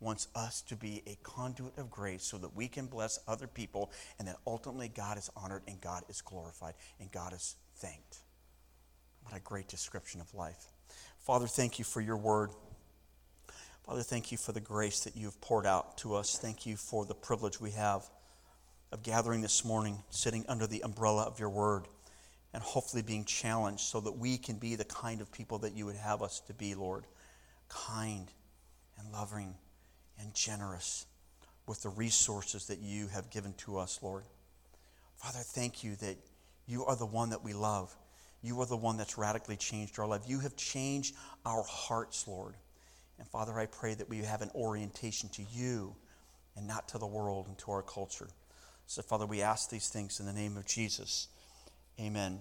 wants 0.00 0.28
us 0.34 0.62
to 0.62 0.76
be 0.76 1.02
a 1.06 1.16
conduit 1.22 1.76
of 1.78 1.90
grace 1.90 2.22
so 2.22 2.38
that 2.38 2.54
we 2.54 2.68
can 2.68 2.86
bless 2.86 3.18
other 3.26 3.46
people 3.46 3.90
and 4.18 4.28
that 4.28 4.36
ultimately 4.46 4.88
God 4.88 5.18
is 5.18 5.30
honored 5.36 5.62
and 5.66 5.80
God 5.80 6.04
is 6.08 6.20
glorified 6.20 6.74
and 7.00 7.10
God 7.10 7.32
is 7.32 7.56
thanked. 7.76 8.18
What 9.22 9.36
a 9.36 9.40
great 9.40 9.68
description 9.68 10.20
of 10.20 10.32
life. 10.34 10.66
Father, 11.18 11.46
thank 11.46 11.78
you 11.78 11.84
for 11.84 12.00
your 12.00 12.16
word. 12.16 12.50
Father, 13.84 14.02
thank 14.02 14.30
you 14.32 14.38
for 14.38 14.52
the 14.52 14.60
grace 14.60 15.00
that 15.00 15.16
you've 15.16 15.40
poured 15.40 15.66
out 15.66 15.98
to 15.98 16.14
us. 16.14 16.38
Thank 16.38 16.66
you 16.66 16.76
for 16.76 17.04
the 17.04 17.14
privilege 17.14 17.60
we 17.60 17.70
have 17.72 18.08
of 18.92 19.02
gathering 19.02 19.42
this 19.42 19.64
morning, 19.64 20.02
sitting 20.10 20.44
under 20.48 20.66
the 20.66 20.82
umbrella 20.82 21.24
of 21.24 21.38
your 21.38 21.50
word, 21.50 21.86
and 22.54 22.62
hopefully 22.62 23.02
being 23.02 23.24
challenged 23.24 23.82
so 23.82 24.00
that 24.00 24.12
we 24.12 24.38
can 24.38 24.56
be 24.56 24.76
the 24.76 24.84
kind 24.84 25.20
of 25.20 25.30
people 25.30 25.58
that 25.58 25.74
you 25.74 25.84
would 25.86 25.96
have 25.96 26.22
us 26.22 26.40
to 26.46 26.54
be, 26.54 26.74
Lord. 26.74 27.04
Kind 27.68 28.32
and 28.98 29.12
loving 29.12 29.54
and 30.18 30.32
generous 30.34 31.06
with 31.66 31.82
the 31.82 31.88
resources 31.88 32.66
that 32.66 32.78
you 32.78 33.08
have 33.08 33.30
given 33.30 33.52
to 33.54 33.78
us, 33.78 33.98
Lord. 34.02 34.24
Father, 35.16 35.40
thank 35.40 35.82
you 35.82 35.96
that 35.96 36.16
you 36.66 36.84
are 36.84 36.96
the 36.96 37.06
one 37.06 37.30
that 37.30 37.44
we 37.44 37.52
love. 37.52 37.94
You 38.42 38.60
are 38.60 38.66
the 38.66 38.76
one 38.76 38.96
that's 38.96 39.18
radically 39.18 39.56
changed 39.56 39.98
our 39.98 40.06
life. 40.06 40.22
You 40.26 40.40
have 40.40 40.56
changed 40.56 41.14
our 41.44 41.64
hearts, 41.64 42.26
Lord. 42.28 42.54
And 43.18 43.26
Father, 43.28 43.58
I 43.58 43.66
pray 43.66 43.94
that 43.94 44.08
we 44.08 44.18
have 44.18 44.42
an 44.42 44.50
orientation 44.54 45.28
to 45.30 45.42
you 45.50 45.96
and 46.56 46.66
not 46.66 46.88
to 46.88 46.98
the 46.98 47.06
world 47.06 47.48
and 47.48 47.58
to 47.58 47.70
our 47.70 47.82
culture. 47.82 48.28
So, 48.86 49.02
Father, 49.02 49.26
we 49.26 49.42
ask 49.42 49.68
these 49.68 49.88
things 49.88 50.20
in 50.20 50.26
the 50.26 50.32
name 50.32 50.56
of 50.56 50.66
Jesus. 50.66 51.28
Amen. 52.00 52.40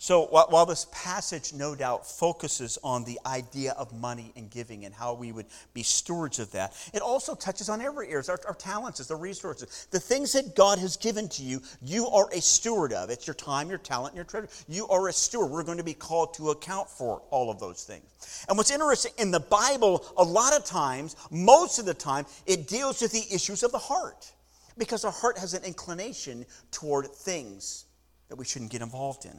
So, 0.00 0.26
while 0.26 0.64
this 0.64 0.86
passage 0.92 1.52
no 1.52 1.74
doubt 1.74 2.06
focuses 2.06 2.78
on 2.84 3.02
the 3.02 3.18
idea 3.26 3.72
of 3.72 3.92
money 3.92 4.32
and 4.36 4.48
giving 4.48 4.84
and 4.84 4.94
how 4.94 5.14
we 5.14 5.32
would 5.32 5.46
be 5.74 5.82
stewards 5.82 6.38
of 6.38 6.52
that, 6.52 6.72
it 6.94 7.02
also 7.02 7.34
touches 7.34 7.68
on 7.68 7.80
every 7.80 8.08
area 8.08 8.22
our, 8.28 8.38
our 8.46 8.54
talents, 8.54 9.04
the 9.04 9.16
resources, 9.16 9.88
the 9.90 9.98
things 9.98 10.32
that 10.34 10.54
God 10.54 10.78
has 10.78 10.96
given 10.96 11.28
to 11.30 11.42
you. 11.42 11.60
You 11.82 12.06
are 12.06 12.28
a 12.32 12.40
steward 12.40 12.92
of. 12.92 13.10
It's 13.10 13.26
your 13.26 13.34
time, 13.34 13.68
your 13.68 13.78
talent, 13.78 14.12
and 14.12 14.16
your 14.18 14.24
treasure. 14.24 14.48
You 14.68 14.86
are 14.86 15.08
a 15.08 15.12
steward. 15.12 15.50
We're 15.50 15.64
going 15.64 15.78
to 15.78 15.84
be 15.84 15.94
called 15.94 16.32
to 16.34 16.50
account 16.50 16.88
for 16.88 17.22
all 17.30 17.50
of 17.50 17.58
those 17.58 17.82
things. 17.82 18.46
And 18.48 18.56
what's 18.56 18.70
interesting 18.70 19.12
in 19.18 19.32
the 19.32 19.40
Bible, 19.40 20.06
a 20.16 20.22
lot 20.22 20.56
of 20.56 20.64
times, 20.64 21.16
most 21.32 21.80
of 21.80 21.86
the 21.86 21.94
time, 21.94 22.24
it 22.46 22.68
deals 22.68 23.02
with 23.02 23.10
the 23.10 23.34
issues 23.34 23.64
of 23.64 23.72
the 23.72 23.78
heart 23.78 24.32
because 24.78 25.04
our 25.04 25.12
heart 25.12 25.38
has 25.38 25.54
an 25.54 25.64
inclination 25.64 26.46
toward 26.70 27.06
things 27.06 27.86
that 28.28 28.36
we 28.36 28.44
shouldn't 28.44 28.70
get 28.70 28.82
involved 28.82 29.24
in. 29.24 29.38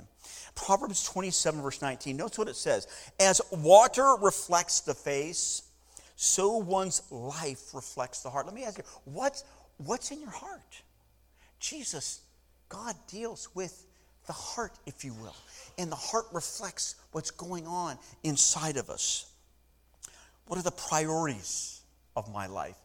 Proverbs 0.56 1.04
27, 1.04 1.62
verse 1.62 1.82
19, 1.82 2.18
notice 2.18 2.38
what 2.38 2.48
it 2.48 2.56
says 2.56 2.88
As 3.20 3.42
water 3.52 4.16
reflects 4.22 4.82
the 4.82 4.94
face, 4.94 5.64
so 6.16 6.58
one's 6.58 7.02
life 7.12 7.74
reflects 7.74 8.24
the 8.24 8.30
heart. 8.30 8.46
Let 8.46 8.56
me 8.56 8.66
ask 8.66 8.78
you, 8.78 8.84
what's, 9.06 9.44
what's 9.78 10.12
in 10.12 10.20
your 10.20 10.32
heart? 10.32 10.82
Jesus, 11.60 12.22
God 12.68 12.96
deals 13.08 13.50
with 13.56 13.86
the 14.28 14.34
heart, 14.34 14.74
if 14.86 15.04
you 15.04 15.14
will, 15.14 15.36
and 15.78 15.92
the 15.92 15.96
heart 15.96 16.26
reflects 16.34 16.96
what's 17.12 17.32
going 17.32 17.66
on 17.66 17.98
inside 18.24 18.78
of 18.78 18.90
us. 18.90 19.32
What 20.48 20.60
are 20.60 20.64
the 20.64 20.72
priorities 20.72 21.82
of 22.16 22.32
my 22.34 22.48
life? 22.48 22.76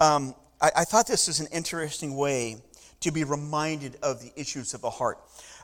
Um, 0.00 0.34
I, 0.62 0.70
I 0.76 0.84
thought 0.84 1.06
this 1.06 1.28
is 1.28 1.40
an 1.40 1.48
interesting 1.52 2.16
way 2.16 2.62
to 3.00 3.10
be 3.10 3.24
reminded 3.24 3.98
of 4.02 4.22
the 4.22 4.32
issues 4.36 4.72
of 4.72 4.80
the 4.80 4.90
heart. 4.90 5.18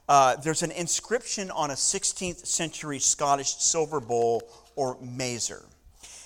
Uh, 0.08 0.36
there's 0.36 0.62
an 0.62 0.72
inscription 0.72 1.50
on 1.52 1.70
a 1.70 1.74
16th 1.74 2.44
century 2.44 2.98
Scottish 2.98 3.54
silver 3.54 4.00
bowl 4.00 4.42
or 4.74 4.98
mazer. 5.00 5.62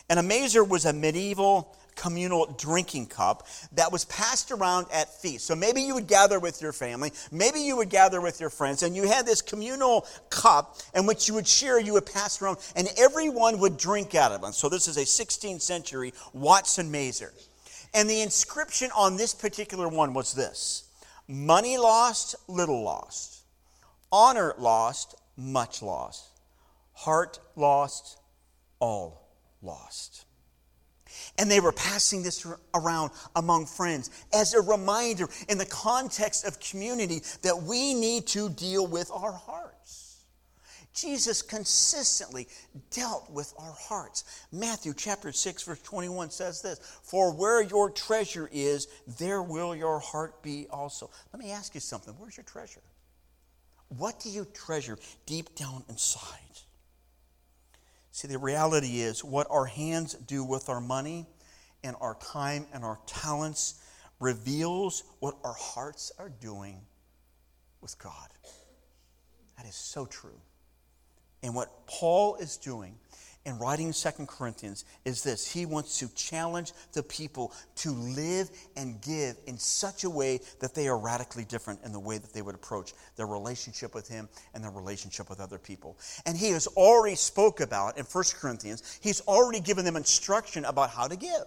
And 0.09 0.19
a 0.19 0.23
mazer 0.23 0.65
was 0.65 0.87
a 0.87 0.93
medieval 0.93 1.77
communal 1.95 2.47
drinking 2.59 3.07
cup 3.07 3.47
that 3.73 3.93
was 3.93 4.07
passed 4.07 4.51
around 4.51 4.87
at 4.91 5.13
feasts. 5.21 5.47
So 5.47 5.55
maybe 5.55 5.83
you 5.83 5.95
would 5.95 6.07
gather 6.07 6.41
with 6.41 6.63
your 6.63 6.73
family, 6.73 7.13
maybe 7.31 7.61
you 7.61 7.77
would 7.77 7.91
gather 7.91 8.21
with 8.21 8.41
your 8.41 8.49
friends, 8.49 8.83
and 8.83 8.97
you 8.97 9.07
had 9.07 9.27
this 9.27 9.43
communal 9.43 10.07
cup 10.31 10.79
in 10.95 11.05
which 11.05 11.29
you 11.29 11.35
would 11.35 11.47
share, 11.47 11.79
you 11.79 11.93
would 11.93 12.07
pass 12.07 12.41
around, 12.41 12.59
and 12.77 12.89
everyone 12.97 13.59
would 13.59 13.77
drink 13.77 14.15
out 14.15 14.33
of 14.33 14.43
it. 14.45 14.55
So 14.55 14.71
this 14.71 14.89
is 14.89 14.97
a 14.97 15.03
16th 15.03 15.61
century 15.61 16.15
Watson 16.33 16.91
Mazer. 16.91 17.33
And 17.95 18.09
the 18.09 18.23
inscription 18.23 18.91
on 18.97 19.17
this 19.17 19.35
particular 19.35 19.89
one 19.89 20.15
was 20.15 20.35
this 20.35 20.85
Money 21.29 21.79
lost, 21.79 22.35
little 22.49 22.83
lost. 22.83 23.43
Honor 24.11 24.55
lost, 24.59 25.15
much 25.37 25.83
lost. 25.83 26.27
Heart 26.93 27.39
lost, 27.57 28.19
all 28.81 29.29
lost. 29.63 30.27
And 31.39 31.51
they 31.51 31.61
were 31.61 31.73
passing 31.73 32.23
this 32.23 32.47
around 32.75 33.11
among 33.37 33.67
friends 33.67 34.11
as 34.33 34.55
a 34.55 34.61
reminder 34.61 35.29
in 35.49 35.59
the 35.59 35.67
context 35.67 36.47
of 36.47 36.61
community 36.61 37.23
that 37.43 37.63
we 37.63 37.95
need 37.95 38.27
to 38.29 38.49
deal 38.51 38.87
with 38.87 39.11
our 39.11 39.33
hearts. 39.33 39.82
Jesus 40.93 41.41
consistently 41.41 42.49
dealt 42.91 43.31
with 43.31 43.55
our 43.59 43.73
hearts. 43.73 44.25
Matthew 44.53 44.93
chapter 44.95 45.33
6 45.33 45.63
verse 45.63 45.81
21 45.83 46.31
says 46.31 46.61
this, 46.61 46.79
"For 47.03 47.33
where 47.33 47.63
your 47.63 47.91
treasure 47.91 48.49
is, 48.53 48.87
there 49.07 49.43
will 49.43 49.75
your 49.75 50.01
heart 50.01 50.43
be 50.43 50.69
also." 50.69 51.11
Let 51.33 51.43
me 51.43 51.51
ask 51.51 51.75
you 51.75 51.81
something. 51.81 52.15
Where's 52.19 52.37
your 52.37 52.45
treasure? 52.45 52.83
What 53.89 54.21
do 54.21 54.31
you 54.31 54.45
treasure 54.45 54.99
deep 55.27 55.55
down 55.55 55.85
inside? 55.89 56.61
See, 58.11 58.29
the 58.29 58.39
reality 58.39 59.01
is 59.01 59.25
what 59.25 59.51
our 59.51 59.67
hands 59.67 60.15
do 60.15 60.45
with 60.45 60.69
our 60.69 60.81
money 60.81 61.27
and 61.83 61.97
our 62.01 62.15
time 62.17 62.69
and 62.73 62.85
our 62.85 63.01
talents 63.07 63.75
reveals 64.21 65.03
what 65.21 65.37
our 65.43 65.55
hearts 65.55 66.13
are 66.19 66.29
doing 66.29 66.87
with 67.81 67.99
God. 67.99 68.31
That 69.57 69.67
is 69.67 69.75
so 69.75 70.07
true. 70.07 70.41
And 71.43 71.55
what 71.55 71.87
Paul 71.87 72.37
is 72.37 72.57
doing 72.57 72.97
in 73.45 73.59
writing 73.59 73.93
Second 73.93 74.29
Corinthians 74.29 74.85
is 75.05 75.23
this 75.23 75.51
He 75.51 75.67
wants 75.67 75.99
to 75.99 76.09
challenge 76.15 76.73
the 76.93 77.03
people 77.03 77.53
to 77.77 77.91
live 77.91 78.51
and 78.77 79.01
give 79.01 79.37
in 79.47 79.59
such 79.59 80.05
a 80.05 80.11
way 80.11 80.41
that 80.61 80.75
they 80.75 80.87
are 80.89 80.99
radically 80.99 81.45
different 81.45 81.81
in 81.85 81.93
the 81.93 82.01
way 82.01 82.19
that 82.19 82.33
they 82.33 82.43
would 82.43 82.55
approach 82.55 82.93
their 83.17 83.27
relationship 83.27 83.95
with 83.95 84.09
Him 84.09 84.29
and 84.55 84.63
their 84.63 84.71
relationship 84.71 85.29
with 85.29 85.41
other 85.41 85.59
people. 85.59 85.99
And 86.27 86.37
He 86.37 86.51
has 86.51 86.67
already 86.69 87.17
spoke 87.17 87.61
about 87.61 87.99
in 87.99 88.05
First 88.05 88.37
Corinthians, 88.37 88.99
He's 89.03 89.21
already 89.23 89.61
given 89.61 89.85
them 89.85 89.97
instruction 89.97 90.65
about 90.65 90.91
how 90.91 91.09
to 91.09 91.17
give. 91.17 91.45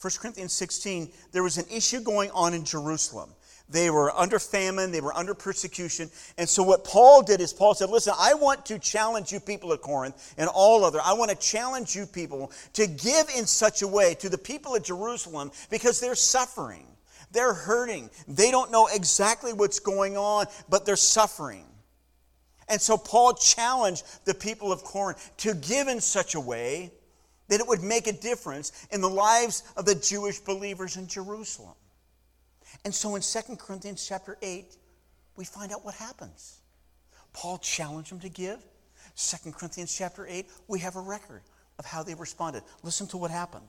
1 0.00 0.12
Corinthians 0.18 0.54
16, 0.54 1.10
there 1.32 1.42
was 1.42 1.58
an 1.58 1.66
issue 1.70 2.00
going 2.00 2.30
on 2.30 2.54
in 2.54 2.64
Jerusalem. 2.64 3.30
They 3.70 3.88
were 3.88 4.10
under 4.16 4.40
famine, 4.40 4.90
they 4.90 5.00
were 5.00 5.16
under 5.16 5.32
persecution. 5.32 6.10
And 6.36 6.48
so, 6.48 6.64
what 6.64 6.82
Paul 6.82 7.22
did 7.22 7.40
is, 7.40 7.52
Paul 7.52 7.74
said, 7.74 7.88
Listen, 7.88 8.14
I 8.18 8.34
want 8.34 8.66
to 8.66 8.80
challenge 8.80 9.30
you 9.30 9.38
people 9.38 9.72
at 9.72 9.80
Corinth 9.80 10.34
and 10.36 10.48
all 10.48 10.84
other. 10.84 10.98
I 11.02 11.12
want 11.12 11.30
to 11.30 11.36
challenge 11.36 11.94
you 11.94 12.06
people 12.06 12.50
to 12.72 12.88
give 12.88 13.28
in 13.36 13.46
such 13.46 13.82
a 13.82 13.88
way 13.88 14.14
to 14.16 14.28
the 14.28 14.38
people 14.38 14.74
of 14.74 14.82
Jerusalem 14.82 15.52
because 15.70 16.00
they're 16.00 16.16
suffering. 16.16 16.84
They're 17.30 17.54
hurting. 17.54 18.10
They 18.26 18.50
don't 18.50 18.72
know 18.72 18.88
exactly 18.92 19.52
what's 19.52 19.78
going 19.78 20.16
on, 20.16 20.46
but 20.68 20.84
they're 20.84 20.96
suffering. 20.96 21.64
And 22.68 22.80
so, 22.80 22.96
Paul 22.96 23.34
challenged 23.34 24.04
the 24.24 24.34
people 24.34 24.72
of 24.72 24.82
Corinth 24.82 25.30
to 25.38 25.54
give 25.54 25.86
in 25.86 26.00
such 26.00 26.34
a 26.34 26.40
way 26.40 26.90
that 27.46 27.60
it 27.60 27.68
would 27.68 27.84
make 27.84 28.08
a 28.08 28.12
difference 28.12 28.72
in 28.90 29.00
the 29.00 29.08
lives 29.08 29.62
of 29.76 29.84
the 29.84 29.94
Jewish 29.94 30.40
believers 30.40 30.96
in 30.96 31.06
Jerusalem. 31.06 31.74
And 32.84 32.94
so 32.94 33.14
in 33.16 33.22
2 33.22 33.56
Corinthians 33.56 34.06
chapter 34.06 34.36
8, 34.42 34.76
we 35.36 35.44
find 35.44 35.72
out 35.72 35.84
what 35.84 35.94
happens. 35.94 36.60
Paul 37.32 37.58
challenged 37.58 38.10
them 38.10 38.20
to 38.20 38.28
give. 38.28 38.58
2 39.16 39.52
Corinthians 39.52 39.96
chapter 39.96 40.26
8, 40.26 40.46
we 40.68 40.80
have 40.80 40.96
a 40.96 41.00
record 41.00 41.42
of 41.78 41.86
how 41.86 42.02
they 42.02 42.14
responded. 42.14 42.62
Listen 42.82 43.06
to 43.08 43.16
what 43.16 43.30
happened. 43.30 43.66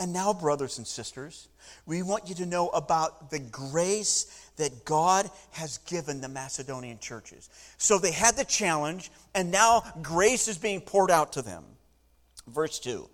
And 0.00 0.12
now, 0.12 0.32
brothers 0.32 0.78
and 0.78 0.86
sisters, 0.86 1.48
we 1.84 2.02
want 2.02 2.28
you 2.28 2.34
to 2.36 2.46
know 2.46 2.68
about 2.68 3.30
the 3.30 3.40
grace 3.40 4.48
that 4.56 4.84
God 4.84 5.28
has 5.50 5.78
given 5.78 6.20
the 6.20 6.28
Macedonian 6.28 7.00
churches. 7.00 7.50
So 7.78 7.98
they 7.98 8.12
had 8.12 8.36
the 8.36 8.44
challenge, 8.44 9.10
and 9.34 9.50
now 9.50 9.82
grace 10.00 10.46
is 10.46 10.56
being 10.56 10.80
poured 10.80 11.10
out 11.10 11.32
to 11.32 11.42
them. 11.42 11.64
Verse 12.46 12.78
2 12.78 13.08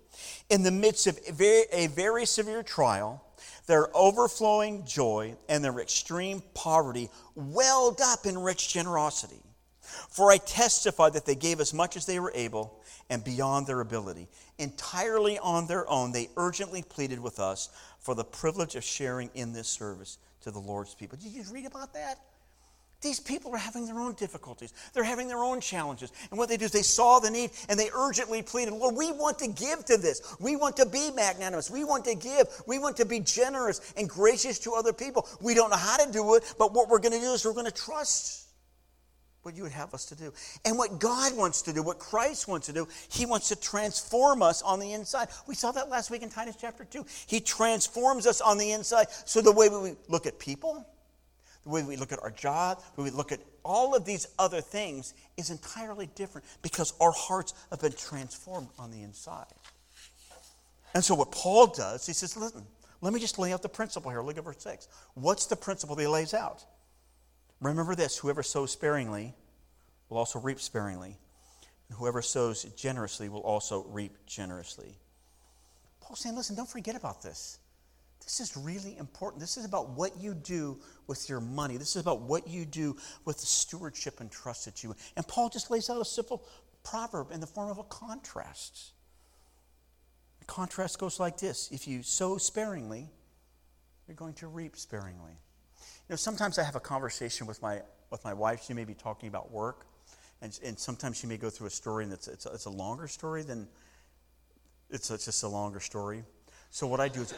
In 0.51 0.61
the 0.61 0.71
midst 0.71 1.07
of 1.07 1.19
a 1.27 1.31
very, 1.31 1.63
a 1.71 1.87
very 1.87 2.25
severe 2.25 2.61
trial, 2.61 3.23
their 3.65 3.95
overflowing 3.95 4.85
joy 4.85 5.35
and 5.49 5.63
their 5.63 5.79
extreme 5.79 6.41
poverty 6.53 7.09
welled 7.35 8.01
up 8.01 8.25
in 8.25 8.37
rich 8.37 8.69
generosity. 8.69 9.41
For 10.09 10.31
I 10.31 10.37
testify 10.37 11.09
that 11.11 11.25
they 11.25 11.35
gave 11.35 11.59
as 11.59 11.73
much 11.73 11.95
as 11.95 12.05
they 12.05 12.19
were 12.19 12.31
able 12.35 12.81
and 13.09 13.23
beyond 13.23 13.67
their 13.67 13.81
ability. 13.81 14.27
Entirely 14.57 15.37
on 15.39 15.67
their 15.67 15.89
own, 15.89 16.11
they 16.11 16.29
urgently 16.37 16.81
pleaded 16.81 17.19
with 17.19 17.39
us 17.39 17.69
for 17.99 18.15
the 18.15 18.23
privilege 18.23 18.75
of 18.75 18.83
sharing 18.83 19.29
in 19.35 19.53
this 19.53 19.67
service 19.67 20.17
to 20.41 20.51
the 20.51 20.59
Lord's 20.59 20.95
people. 20.95 21.17
Did 21.17 21.31
you 21.31 21.41
just 21.41 21.53
read 21.53 21.65
about 21.65 21.93
that? 21.93 22.19
These 23.05 23.19
people 23.19 23.53
are 23.53 23.57
having 23.57 23.85
their 23.85 23.99
own 23.99 24.15
difficulties. 24.15 24.73
They're 24.93 25.03
having 25.03 25.27
their 25.27 25.43
own 25.43 25.61
challenges. 25.61 26.11
And 26.31 26.39
what 26.39 26.49
they 26.49 26.57
do 26.57 26.65
is 26.65 26.71
they 26.71 26.81
saw 26.81 27.19
the 27.19 27.29
need 27.29 27.51
and 27.69 27.79
they 27.79 27.91
urgently 27.93 28.41
pleaded, 28.41 28.73
Lord, 28.73 28.95
we 28.95 29.11
want 29.11 29.37
to 29.39 29.47
give 29.47 29.85
to 29.85 29.97
this. 29.97 30.35
We 30.39 30.55
want 30.55 30.75
to 30.77 30.87
be 30.87 31.11
magnanimous. 31.11 31.69
We 31.69 31.83
want 31.83 32.03
to 32.05 32.15
give. 32.15 32.47
We 32.65 32.79
want 32.79 32.97
to 32.97 33.05
be 33.05 33.19
generous 33.19 33.93
and 33.95 34.09
gracious 34.09 34.57
to 34.61 34.73
other 34.73 34.91
people. 34.91 35.27
We 35.39 35.53
don't 35.53 35.69
know 35.69 35.77
how 35.77 35.97
to 35.97 36.11
do 36.11 36.33
it, 36.33 36.51
but 36.57 36.73
what 36.73 36.89
we're 36.89 36.97
going 36.97 37.13
to 37.13 37.19
do 37.19 37.33
is 37.33 37.45
we're 37.45 37.53
going 37.53 37.67
to 37.67 37.71
trust 37.71 38.47
what 39.43 39.55
you 39.55 39.61
would 39.61 39.71
have 39.71 39.93
us 39.93 40.05
to 40.05 40.15
do. 40.15 40.33
And 40.65 40.75
what 40.75 40.99
God 40.99 41.37
wants 41.37 41.61
to 41.61 41.73
do, 41.73 41.83
what 41.83 41.99
Christ 41.99 42.47
wants 42.47 42.65
to 42.65 42.73
do, 42.73 42.87
He 43.09 43.27
wants 43.27 43.49
to 43.49 43.55
transform 43.55 44.41
us 44.41 44.63
on 44.63 44.79
the 44.79 44.93
inside. 44.93 45.27
We 45.47 45.53
saw 45.53 45.71
that 45.73 45.89
last 45.89 46.09
week 46.09 46.23
in 46.23 46.29
Titus 46.31 46.55
chapter 46.59 46.85
2. 46.85 47.05
He 47.27 47.39
transforms 47.39 48.25
us 48.25 48.41
on 48.41 48.57
the 48.57 48.71
inside. 48.71 49.11
So 49.25 49.41
the 49.41 49.51
way 49.51 49.69
we 49.69 49.93
look 50.09 50.25
at 50.25 50.39
people, 50.39 50.83
the 51.65 51.71
way 51.71 51.83
we 51.83 51.97
look 51.97 52.11
at 52.11 52.21
our 52.21 52.31
job, 52.31 52.81
the 52.95 53.01
way 53.01 53.09
we 53.09 53.15
look 53.15 53.31
at 53.31 53.39
all 53.63 53.95
of 53.95 54.05
these 54.05 54.27
other 54.37 54.61
things 54.61 55.13
is 55.35 55.49
entirely 55.49 56.07
different 56.15 56.45
because 56.61 56.93
our 57.01 57.11
hearts 57.11 57.53
have 57.71 57.81
been 57.81 57.93
transformed 57.93 58.69
on 58.77 58.91
the 58.91 59.01
inside. 59.01 59.45
And 60.93 61.03
so 61.03 61.15
what 61.15 61.31
Paul 61.31 61.67
does, 61.67 62.05
he 62.05 62.13
says, 62.13 62.37
listen, 62.37 62.65
let 63.01 63.13
me 63.13 63.19
just 63.19 63.37
lay 63.39 63.51
out 63.51 63.61
the 63.61 63.69
principle 63.69 64.11
here. 64.11 64.21
Look 64.21 64.37
at 64.37 64.43
verse 64.43 64.61
6. 64.61 64.87
What's 65.15 65.47
the 65.47 65.55
principle 65.55 65.95
that 65.95 66.03
he 66.03 66.07
lays 66.07 66.33
out? 66.33 66.63
Remember 67.59 67.95
this 67.95 68.17
whoever 68.17 68.43
sows 68.43 68.71
sparingly 68.71 69.33
will 70.09 70.17
also 70.17 70.39
reap 70.39 70.61
sparingly, 70.61 71.17
and 71.89 71.97
whoever 71.97 72.21
sows 72.21 72.63
generously 72.75 73.27
will 73.27 73.41
also 73.41 73.83
reap 73.89 74.15
generously. 74.27 74.97
Paul's 75.99 76.19
saying, 76.19 76.35
listen, 76.35 76.55
don't 76.55 76.69
forget 76.69 76.95
about 76.95 77.23
this. 77.23 77.57
This 78.25 78.39
is 78.39 78.57
really 78.57 78.97
important. 78.97 79.39
This 79.39 79.55
is 79.55 79.65
about 79.65 79.89
what 79.91 80.19
you 80.19 80.33
do 80.33 80.79
with 81.05 81.29
your 81.29 81.39
money. 81.39 81.77
This 81.77 81.95
is 81.95 82.01
about 82.01 82.21
what 82.21 82.47
you 82.47 82.65
do 82.65 82.97
with 83.23 83.39
the 83.39 83.45
stewardship 83.45 84.19
entrusted 84.19 84.75
to 84.77 84.87
you. 84.87 84.95
And 85.15 85.27
Paul 85.27 85.49
just 85.49 85.69
lays 85.69 85.91
out 85.91 86.01
a 86.01 86.05
simple 86.05 86.43
proverb 86.83 87.31
in 87.31 87.39
the 87.39 87.45
form 87.45 87.69
of 87.69 87.77
a 87.77 87.83
contrast. 87.83 88.93
The 90.39 90.45
contrast 90.45 90.97
goes 90.97 91.19
like 91.19 91.37
this 91.37 91.69
If 91.71 91.87
you 91.87 92.01
sow 92.01 92.37
sparingly, 92.37 93.09
you're 94.07 94.15
going 94.15 94.33
to 94.35 94.47
reap 94.47 94.75
sparingly. 94.75 95.33
You 96.07 96.13
know, 96.13 96.15
sometimes 96.15 96.57
I 96.57 96.63
have 96.63 96.75
a 96.75 96.79
conversation 96.79 97.45
with 97.45 97.61
my, 97.61 97.81
with 98.09 98.23
my 98.23 98.33
wife. 98.33 98.63
She 98.65 98.73
may 98.73 98.85
be 98.85 98.95
talking 98.95 99.29
about 99.29 99.51
work, 99.51 99.85
and, 100.41 100.57
and 100.63 100.79
sometimes 100.79 101.17
she 101.17 101.27
may 101.27 101.37
go 101.37 101.51
through 101.51 101.67
a 101.67 101.71
story, 101.71 102.03
and 102.03 102.13
it's, 102.13 102.27
it's, 102.27 102.47
a, 102.47 102.53
it's 102.53 102.65
a 102.65 102.71
longer 102.71 103.07
story 103.07 103.43
than 103.43 103.67
it's, 104.89 105.11
it's 105.11 105.25
just 105.25 105.43
a 105.43 105.47
longer 105.47 105.79
story. 105.79 106.23
So 106.71 106.87
what 106.87 106.99
I 106.99 107.07
do 107.07 107.21
is, 107.21 107.33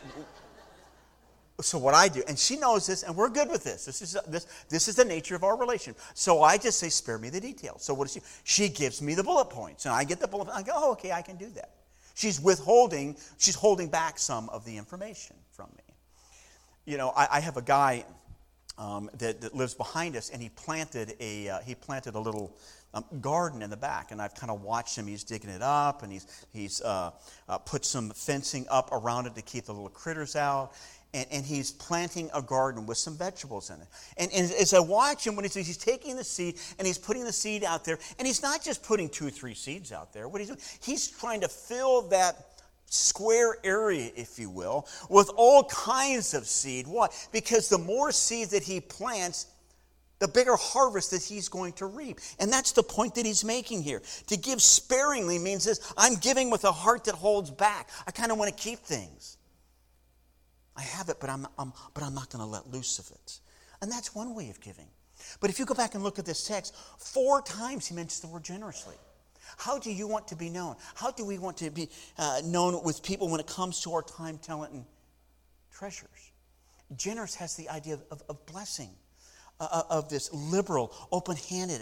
so 1.59 1.79
what 1.79 1.95
I 1.95 2.07
do, 2.07 2.23
and 2.27 2.37
she 2.37 2.55
knows 2.57 2.85
this, 2.85 3.01
and 3.01 3.15
we're 3.15 3.29
good 3.29 3.49
with 3.49 3.63
this. 3.63 3.85
This 3.85 4.01
is 4.03 4.17
this 4.27 4.45
this 4.69 4.87
is 4.87 4.95
the 4.95 5.05
nature 5.05 5.35
of 5.35 5.43
our 5.43 5.57
relation. 5.57 5.95
So 6.13 6.43
I 6.43 6.57
just 6.57 6.79
say, 6.79 6.89
spare 6.89 7.17
me 7.17 7.29
the 7.29 7.41
details. 7.41 7.83
So 7.83 7.95
what 7.95 8.05
does 8.05 8.13
she? 8.13 8.21
She 8.43 8.69
gives 8.69 9.01
me 9.01 9.15
the 9.15 9.23
bullet 9.23 9.49
points, 9.49 9.85
and 9.85 9.93
I 9.93 10.03
get 10.03 10.19
the 10.19 10.27
bullet. 10.27 10.49
I 10.53 10.61
go, 10.61 10.73
oh, 10.75 10.91
okay, 10.91 11.11
I 11.11 11.23
can 11.23 11.35
do 11.35 11.49
that. 11.55 11.71
She's 12.13 12.39
withholding. 12.39 13.17
She's 13.39 13.55
holding 13.55 13.89
back 13.89 14.19
some 14.19 14.49
of 14.49 14.65
the 14.65 14.77
information 14.77 15.35
from 15.51 15.69
me. 15.75 15.95
You 16.85 16.97
know, 16.97 17.11
I, 17.15 17.27
I 17.31 17.39
have 17.39 17.57
a 17.57 17.61
guy 17.63 18.05
um, 18.77 19.09
that, 19.17 19.41
that, 19.41 19.55
lives 19.55 19.73
behind 19.73 20.15
us, 20.15 20.29
and 20.29 20.41
he 20.41 20.49
planted 20.49 21.15
a 21.19 21.49
uh, 21.49 21.59
he 21.61 21.73
planted 21.73 22.13
a 22.13 22.19
little 22.19 22.55
um, 22.93 23.03
garden 23.21 23.61
in 23.61 23.69
the 23.69 23.77
back, 23.77 24.11
and 24.11 24.21
I've 24.21 24.35
kind 24.35 24.51
of 24.51 24.61
watched 24.61 24.97
him. 24.97 25.07
He's 25.07 25.23
digging 25.23 25.49
it 25.49 25.61
up, 25.61 26.03
and 26.03 26.11
he's 26.11 26.45
he's 26.53 26.81
uh, 26.81 27.11
uh, 27.49 27.57
put 27.57 27.85
some 27.85 28.11
fencing 28.11 28.65
up 28.69 28.91
around 28.91 29.25
it 29.25 29.35
to 29.35 29.41
keep 29.41 29.65
the 29.65 29.73
little 29.73 29.89
critters 29.89 30.35
out. 30.35 30.73
And, 31.13 31.25
and, 31.31 31.45
he's 31.45 31.71
planting 31.71 32.29
a 32.33 32.41
garden 32.41 32.85
with 32.85 32.97
some 32.97 33.17
vegetables 33.17 33.69
in 33.69 33.79
it. 33.79 33.87
And, 34.17 34.31
and 34.33 34.51
as 34.51 34.73
I 34.73 34.79
watch 34.79 35.25
him, 35.25 35.37
when 35.37 35.45
he's, 35.45 35.55
he's 35.55 35.77
taking 35.77 36.17
the 36.17 36.23
seed 36.23 36.57
and 36.77 36.85
he's 36.85 36.97
putting 36.97 37.23
the 37.23 37.31
seed 37.31 37.63
out 37.63 37.85
there, 37.85 37.97
and 38.19 38.27
he's 38.27 38.43
not 38.43 38.61
just 38.61 38.83
putting 38.83 39.07
two 39.07 39.27
or 39.27 39.29
three 39.29 39.53
seeds 39.53 39.93
out 39.93 40.11
there. 40.11 40.27
What 40.27 40.41
he's 40.41 40.49
doing, 40.49 40.59
he's 40.81 41.07
trying 41.07 41.41
to 41.41 41.47
fill 41.47 42.09
that 42.09 42.57
square 42.87 43.57
area, 43.63 44.11
if 44.15 44.37
you 44.39 44.49
will, 44.49 44.87
with 45.09 45.29
all 45.35 45.63
kinds 45.65 46.33
of 46.33 46.45
seed. 46.45 46.87
Why? 46.87 47.07
Because 47.31 47.69
the 47.69 47.77
more 47.77 48.11
seed 48.11 48.49
that 48.49 48.63
he 48.63 48.79
plants, 48.79 49.47
the 50.19 50.27
bigger 50.27 50.55
harvest 50.55 51.11
that 51.11 51.23
he's 51.23 51.49
going 51.49 51.73
to 51.73 51.85
reap. 51.85 52.19
And 52.39 52.51
that's 52.51 52.71
the 52.71 52.83
point 52.83 53.15
that 53.15 53.25
he's 53.25 53.43
making 53.43 53.83
here. 53.83 54.01
To 54.27 54.37
give 54.37 54.61
sparingly 54.61 55.37
means 55.37 55.65
this 55.65 55.93
I'm 55.97 56.15
giving 56.15 56.49
with 56.49 56.63
a 56.63 56.71
heart 56.71 57.05
that 57.05 57.15
holds 57.15 57.51
back. 57.51 57.89
I 58.07 58.11
kind 58.11 58.31
of 58.31 58.37
want 58.37 58.55
to 58.55 58.63
keep 58.63 58.79
things. 58.79 59.37
I 60.77 60.81
have 60.81 61.09
it, 61.09 61.17
but 61.19 61.29
I'm, 61.29 61.47
I'm 61.57 61.73
but 61.93 62.03
I'm 62.03 62.13
not 62.13 62.29
going 62.29 62.43
to 62.43 62.49
let 62.49 62.71
loose 62.71 62.99
of 62.99 63.09
it. 63.11 63.39
And 63.81 63.91
that's 63.91 64.13
one 64.13 64.35
way 64.35 64.49
of 64.49 64.61
giving. 64.61 64.87
But 65.39 65.49
if 65.49 65.57
you 65.57 65.65
go 65.65 65.73
back 65.73 65.95
and 65.95 66.03
look 66.03 66.19
at 66.19 66.25
this 66.25 66.47
text, 66.47 66.75
four 66.99 67.41
times 67.41 67.87
he 67.87 67.95
mentions 67.95 68.19
the 68.19 68.27
word 68.27 68.43
generously. 68.43 68.95
How 69.57 69.79
do 69.79 69.91
you 69.91 70.07
want 70.07 70.27
to 70.27 70.35
be 70.35 70.49
known? 70.49 70.75
How 70.93 71.11
do 71.11 71.25
we 71.25 71.39
want 71.39 71.57
to 71.57 71.71
be 71.71 71.89
uh, 72.17 72.41
known 72.43 72.83
with 72.83 73.01
people 73.01 73.29
when 73.29 73.39
it 73.39 73.47
comes 73.47 73.81
to 73.81 73.93
our 73.93 74.03
time, 74.03 74.37
talent, 74.37 74.73
and 74.73 74.85
treasures? 75.71 76.31
Generous 76.95 77.33
has 77.35 77.55
the 77.55 77.69
idea 77.69 77.95
of, 77.95 78.03
of, 78.11 78.23
of 78.29 78.45
blessing, 78.45 78.89
uh, 79.59 79.67
uh 79.71 79.83
of 79.89 80.09
this 80.09 80.31
liberal, 80.33 80.93
open 81.11 81.37
handed, 81.49 81.81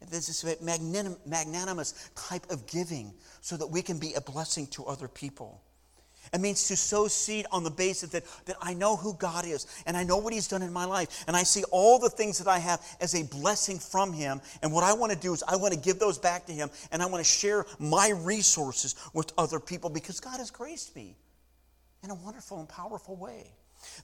and 0.00 0.10
this 0.10 0.44
magnanimous 0.60 2.10
type 2.14 2.50
of 2.50 2.66
giving 2.66 3.12
so 3.40 3.56
that 3.56 3.66
we 3.66 3.82
can 3.82 3.98
be 3.98 4.14
a 4.14 4.20
blessing 4.20 4.66
to 4.68 4.84
other 4.86 5.08
people. 5.08 5.62
It 6.32 6.40
means 6.40 6.66
to 6.68 6.76
sow 6.76 7.08
seed 7.08 7.46
on 7.52 7.64
the 7.64 7.70
basis 7.70 8.10
that, 8.10 8.24
that 8.46 8.56
I 8.60 8.74
know 8.74 8.96
who 8.96 9.14
God 9.14 9.46
is 9.46 9.66
and 9.86 9.96
I 9.96 10.04
know 10.04 10.16
what 10.18 10.32
He's 10.32 10.48
done 10.48 10.62
in 10.62 10.72
my 10.72 10.84
life. 10.84 11.24
And 11.26 11.36
I 11.36 11.42
see 11.42 11.64
all 11.70 11.98
the 11.98 12.10
things 12.10 12.38
that 12.38 12.48
I 12.48 12.58
have 12.58 12.80
as 13.00 13.14
a 13.14 13.24
blessing 13.24 13.78
from 13.78 14.12
Him. 14.12 14.40
And 14.62 14.72
what 14.72 14.84
I 14.84 14.92
want 14.92 15.12
to 15.12 15.18
do 15.18 15.32
is 15.32 15.42
I 15.46 15.56
want 15.56 15.74
to 15.74 15.80
give 15.80 15.98
those 15.98 16.18
back 16.18 16.46
to 16.46 16.52
Him 16.52 16.70
and 16.92 17.02
I 17.02 17.06
want 17.06 17.24
to 17.24 17.30
share 17.30 17.66
my 17.78 18.10
resources 18.10 18.94
with 19.12 19.32
other 19.38 19.60
people 19.60 19.90
because 19.90 20.20
God 20.20 20.38
has 20.38 20.50
graced 20.50 20.96
me 20.96 21.16
in 22.02 22.10
a 22.10 22.14
wonderful 22.14 22.58
and 22.58 22.68
powerful 22.68 23.16
way. 23.16 23.50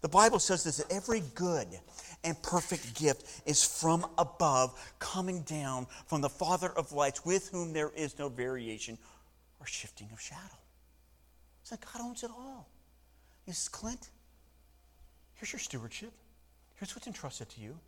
The 0.01 0.09
Bible 0.09 0.39
says 0.39 0.65
this 0.65 0.79
that 0.79 0.93
every 0.93 1.23
good 1.35 1.67
and 2.25 2.41
perfect 2.43 2.99
gift 2.99 3.43
is 3.47 3.65
from 3.65 4.07
above, 4.19 4.79
coming 4.99 5.43
down 5.43 5.87
from 6.07 6.21
the 6.21 6.29
Father 6.29 6.71
of 6.71 6.93
lights, 6.93 7.25
with 7.25 7.49
whom 7.51 7.73
there 7.73 7.91
is 7.97 8.19
no 8.19 8.29
variation 8.29 8.99
or 9.59 9.67
shifting 9.67 10.09
of 10.13 10.21
shadow. 10.21 10.60
It's 11.71 11.85
like 11.85 11.93
God 11.93 12.05
owns 12.05 12.25
it 12.25 12.31
all. 12.31 12.69
He 13.47 13.53
says, 13.53 13.69
Clint, 13.69 14.11
here's 15.35 15.53
your 15.53 15.61
stewardship. 15.61 16.11
Here's 16.75 16.97
what's 16.97 17.07
entrusted 17.07 17.49
to 17.51 17.61
you. 17.61 17.79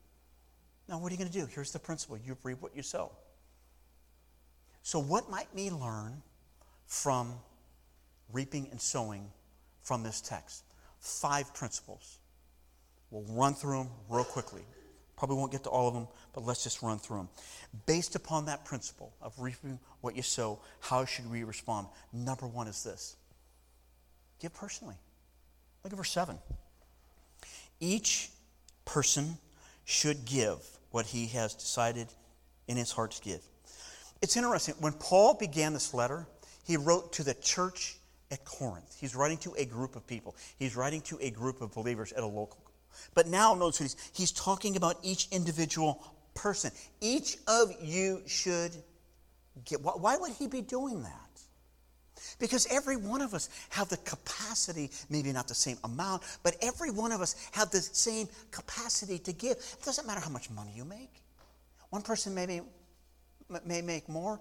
Now, 0.89 0.99
what 0.99 1.11
are 1.11 1.15
you 1.15 1.19
going 1.19 1.31
to 1.31 1.37
do? 1.37 1.47
Here's 1.53 1.73
the 1.73 1.81
principle 1.81 2.17
you 2.17 2.37
reap 2.45 2.63
what 2.63 2.77
you 2.77 2.83
sow. 2.83 3.11
So, 4.85 5.01
what 5.01 5.31
might 5.31 5.49
we 5.53 5.71
learn 5.71 6.23
from 6.87 7.35
reaping 8.33 8.69
and 8.71 8.81
sowing 8.81 9.29
from 9.83 10.05
this 10.05 10.21
text? 10.21 10.63
Five 11.01 11.53
principles. 11.53 12.19
We'll 13.11 13.25
run 13.37 13.55
through 13.55 13.79
them 13.79 13.91
real 14.09 14.25
quickly. 14.25 14.63
Probably 15.17 15.37
won't 15.37 15.51
get 15.51 15.65
to 15.65 15.71
all 15.71 15.89
of 15.89 15.95
them, 15.95 16.07
but 16.33 16.45
let's 16.45 16.63
just 16.63 16.83
run 16.83 17.01
through 17.01 17.17
them. 17.19 17.29
Based 17.87 18.15
upon 18.15 18.45
that 18.45 18.65
principle 18.65 19.13
of 19.21 19.33
reaping 19.41 19.81
what 20.03 20.15
you 20.15 20.23
sow, 20.23 20.61
how 20.79 21.05
should 21.05 21.29
we 21.29 21.43
respond? 21.43 21.89
Number 22.13 22.47
one 22.47 22.69
is 22.69 22.85
this 22.85 23.17
Give 24.43 24.53
personally. 24.53 24.97
Look 25.85 25.93
at 25.93 25.97
verse 25.97 26.11
7. 26.11 26.37
Each 27.79 28.29
person 28.85 29.39
should 29.85 30.25
give 30.25 30.59
what 30.91 31.07
he 31.07 31.29
has 31.29 31.55
decided 31.55 32.09
in 32.67 32.77
his 32.77 32.91
heart 32.91 33.13
to 33.13 33.23
give. 33.23 33.41
It's 34.21 34.37
interesting. 34.37 34.75
When 34.81 34.95
Paul 34.95 35.35
began 35.35 35.73
this 35.73 35.95
letter, 35.95 36.27
he 36.65 36.77
wrote 36.77 37.13
to 37.15 37.25
the 37.25 37.35
church 37.35 37.99
at 38.33 38.45
Corinth. 38.45 38.97
He's 39.01 39.15
writing 39.15 39.39
to 39.39 39.55
a 39.57 39.65
group 39.65 39.95
of 39.95 40.07
people, 40.09 40.35
he's 40.59 40.75
writing 40.75 41.03
to 41.03 41.19
a 41.21 41.31
group 41.31 41.61
of 41.61 41.73
believers 41.73 42.13
at 42.13 42.25
a 42.25 42.27
local. 42.27 42.59
But 43.15 43.29
now, 43.29 43.55
notice 43.55 43.79
he's, 43.79 43.97
he's 44.13 44.33
talking 44.33 44.77
about 44.77 44.97
each 45.03 45.29
individual 45.31 46.05
person. 46.35 46.73
Each 47.01 47.37
of 47.47 47.73
you 47.81 48.23
should 48.27 48.73
give. 49.65 49.85
Why 49.85 50.17
would 50.17 50.33
he 50.33 50.49
be 50.49 50.63
doing 50.63 51.03
that? 51.05 51.32
Because 52.39 52.67
every 52.71 52.97
one 52.97 53.21
of 53.21 53.35
us 53.35 53.49
have 53.71 53.89
the 53.89 53.97
capacity, 53.99 54.91
maybe 55.11 55.33
not 55.33 55.49
the 55.49 55.55
same 55.55 55.77
amount, 55.85 56.23
but 56.43 56.57
every 56.63 56.91
one 56.91 57.13
of 57.13 57.21
us 57.21 57.37
have 57.53 57.71
the 57.71 57.81
same 57.81 58.29
capacity 58.51 59.19
to 59.21 59.33
give. 59.33 59.53
It 59.53 59.85
doesn't 59.85 60.07
matter 60.07 60.21
how 60.21 60.31
much 60.31 60.51
money 60.51 60.73
you 60.75 60.85
make. 60.85 61.11
One 61.91 62.03
person 62.03 62.35
may, 62.35 62.61
may 63.65 63.83
make 63.83 64.09
more, 64.09 64.41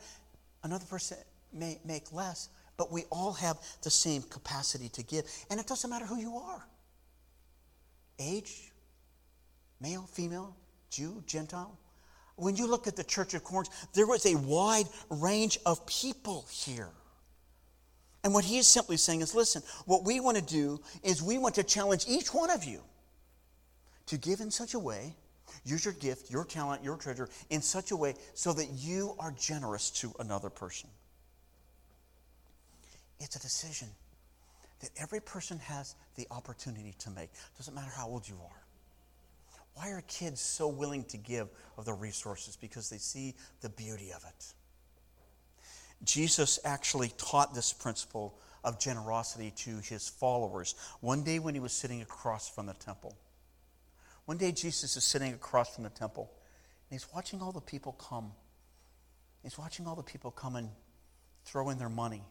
another 0.63 0.85
person 0.85 1.17
may 1.53 1.79
make 1.85 2.11
less, 2.13 2.49
but 2.77 2.91
we 2.91 3.03
all 3.11 3.33
have 3.33 3.57
the 3.83 3.89
same 3.89 4.21
capacity 4.23 4.89
to 4.89 5.03
give. 5.03 5.25
And 5.49 5.59
it 5.59 5.67
doesn't 5.67 5.89
matter 5.89 6.05
who 6.05 6.17
you 6.17 6.37
are 6.37 6.65
age, 8.21 8.71
male, 9.79 10.03
female, 10.03 10.55
Jew, 10.89 11.23
Gentile. 11.25 11.77
When 12.35 12.55
you 12.55 12.67
look 12.67 12.87
at 12.87 12.95
the 12.95 13.03
Church 13.03 13.33
of 13.33 13.43
Corinth, 13.43 13.69
there 13.93 14.07
was 14.07 14.25
a 14.25 14.35
wide 14.35 14.85
range 15.09 15.59
of 15.65 15.85
people 15.85 16.45
here. 16.49 16.89
And 18.23 18.33
what 18.33 18.45
he 18.45 18.57
is 18.57 18.67
simply 18.67 18.97
saying 18.97 19.21
is 19.21 19.33
listen, 19.33 19.63
what 19.85 20.03
we 20.03 20.19
want 20.19 20.37
to 20.37 20.43
do 20.43 20.79
is 21.03 21.21
we 21.21 21.37
want 21.37 21.55
to 21.55 21.63
challenge 21.63 22.05
each 22.07 22.33
one 22.33 22.49
of 22.49 22.63
you 22.63 22.81
to 24.07 24.17
give 24.17 24.41
in 24.41 24.51
such 24.51 24.73
a 24.73 24.79
way 24.79 25.15
Use 25.63 25.85
your 25.85 25.93
gift, 25.95 26.31
your 26.31 26.43
talent, 26.43 26.83
your 26.83 26.97
treasure 26.97 27.29
in 27.49 27.61
such 27.61 27.91
a 27.91 27.95
way 27.95 28.15
so 28.33 28.53
that 28.53 28.69
you 28.71 29.15
are 29.19 29.31
generous 29.31 29.89
to 29.91 30.13
another 30.19 30.49
person. 30.49 30.89
It's 33.19 33.35
a 33.35 33.39
decision 33.39 33.87
that 34.79 34.89
every 34.97 35.19
person 35.19 35.59
has 35.59 35.95
the 36.15 36.25
opportunity 36.31 36.95
to 36.99 37.11
make. 37.11 37.29
Doesn't 37.57 37.75
matter 37.75 37.91
how 37.95 38.07
old 38.07 38.27
you 38.27 38.35
are. 38.43 38.63
Why 39.75 39.91
are 39.91 40.01
kids 40.07 40.41
so 40.41 40.67
willing 40.67 41.03
to 41.05 41.17
give 41.17 41.47
of 41.77 41.85
their 41.85 41.95
resources? 41.95 42.57
Because 42.57 42.89
they 42.89 42.97
see 42.97 43.35
the 43.61 43.69
beauty 43.69 44.11
of 44.11 44.23
it. 44.23 44.53
Jesus 46.03 46.59
actually 46.63 47.11
taught 47.17 47.53
this 47.53 47.73
principle 47.73 48.39
of 48.63 48.79
generosity 48.79 49.51
to 49.57 49.77
his 49.79 50.07
followers 50.07 50.75
one 50.99 51.23
day 51.23 51.39
when 51.39 51.53
he 51.53 51.59
was 51.59 51.73
sitting 51.73 52.01
across 52.01 52.49
from 52.49 52.67
the 52.67 52.73
temple. 52.73 53.15
One 54.25 54.37
day, 54.37 54.51
Jesus 54.51 54.95
is 54.95 55.03
sitting 55.03 55.33
across 55.33 55.75
from 55.75 55.83
the 55.83 55.89
temple, 55.89 56.31
and 56.89 56.99
he's 56.99 57.07
watching 57.13 57.41
all 57.41 57.51
the 57.51 57.61
people 57.61 57.93
come. 57.93 58.31
He's 59.43 59.57
watching 59.57 59.87
all 59.87 59.95
the 59.95 60.03
people 60.03 60.31
come 60.31 60.55
and 60.55 60.69
throw 61.45 61.69
in 61.69 61.79
their 61.79 61.89
money. 61.89 62.23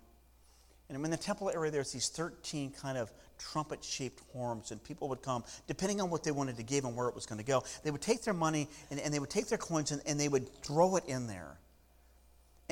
And 0.89 1.05
in 1.05 1.11
the 1.11 1.17
temple 1.17 1.51
area, 1.51 1.71
there's 1.71 1.93
these 1.93 2.09
13 2.09 2.73
kind 2.73 2.99
of 2.99 3.13
trumpet 3.39 3.85
shaped 3.85 4.23
horns, 4.33 4.71
and 4.71 4.83
people 4.83 5.09
would 5.09 5.23
come, 5.23 5.45
depending 5.67 6.01
on 6.01 6.11
what 6.11 6.25
they 6.25 6.33
wanted 6.33 6.57
to 6.57 6.63
give 6.63 6.85
and 6.85 6.97
where 6.97 7.09
it 7.09 7.15
was 7.15 7.27
going 7.27 7.39
to 7.39 7.45
go. 7.45 7.63
They 7.85 7.91
would 7.91 8.03
take 8.03 8.23
their 8.23 8.35
money 8.35 8.69
and, 8.91 8.99
and 8.99 9.15
they 9.15 9.19
would 9.19 9.31
take 9.31 9.47
their 9.47 9.59
coins 9.59 9.93
and, 9.93 10.03
and, 10.05 10.19
they 10.19 10.29
would 10.29 10.53
throw 10.63 10.97
it 10.97 11.05
in 11.07 11.27
there. 11.27 11.59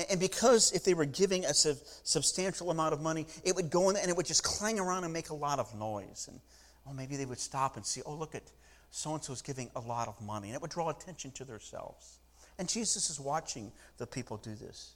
And, 0.07 0.19
because 0.19 0.71
if 0.71 0.85
they 0.85 0.93
were 0.93 1.05
giving 1.05 1.43
a 1.45 1.53
sub, 1.53 1.75
substantial 2.03 2.71
amount 2.71 2.93
of 2.93 3.01
money, 3.01 3.25
it 3.43 3.55
would 3.55 3.69
go 3.69 3.89
in 3.89 3.97
and 3.97 4.09
it 4.09 4.15
would 4.15 4.25
just 4.25 4.43
clang 4.43 4.79
around 4.79 5.03
and 5.03 5.11
make 5.11 5.29
a 5.29 5.35
lot 5.35 5.59
of 5.59 5.75
noise. 5.75 6.27
And 6.29 6.39
oh, 6.87 6.93
maybe 6.93 7.17
they 7.17 7.25
would 7.25 7.39
stop 7.39 7.75
and 7.75 7.85
see, 7.85 8.01
oh, 8.05 8.13
look 8.13 8.33
at 8.33 8.43
so 8.91 9.13
and 9.13 9.23
so 9.23 9.33
is 9.33 9.41
giving 9.41 9.69
a 9.75 9.79
lot 9.79 10.07
of 10.07 10.19
money. 10.21 10.47
And 10.47 10.55
it 10.55 10.61
would 10.61 10.71
draw 10.71 10.89
attention 10.89 11.31
to 11.31 11.43
themselves. 11.43 12.19
And 12.57 12.69
Jesus 12.69 13.09
is 13.09 13.19
watching 13.19 13.71
the 13.97 14.07
people 14.07 14.37
do 14.37 14.55
this. 14.55 14.93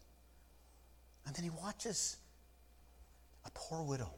And 1.26 1.36
then 1.36 1.44
he 1.44 1.50
watches 1.50 2.18
a 3.46 3.52
poor 3.54 3.84
widow, 3.84 4.10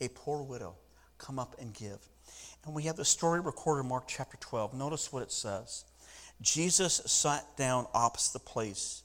a 0.00 0.08
poor 0.08 0.42
widow, 0.42 0.74
come 1.18 1.38
up 1.38 1.56
and 1.60 1.74
give. 1.74 1.98
And 2.64 2.74
we 2.74 2.84
have 2.84 2.96
the 2.96 3.04
story 3.04 3.40
recorded 3.40 3.82
in 3.82 3.88
Mark 3.88 4.04
chapter 4.06 4.36
12. 4.38 4.74
Notice 4.74 5.12
what 5.12 5.22
it 5.22 5.32
says. 5.32 5.84
Jesus 6.40 7.02
sat 7.06 7.56
down 7.56 7.86
opposite 7.94 8.32
the 8.34 8.38
place 8.40 9.02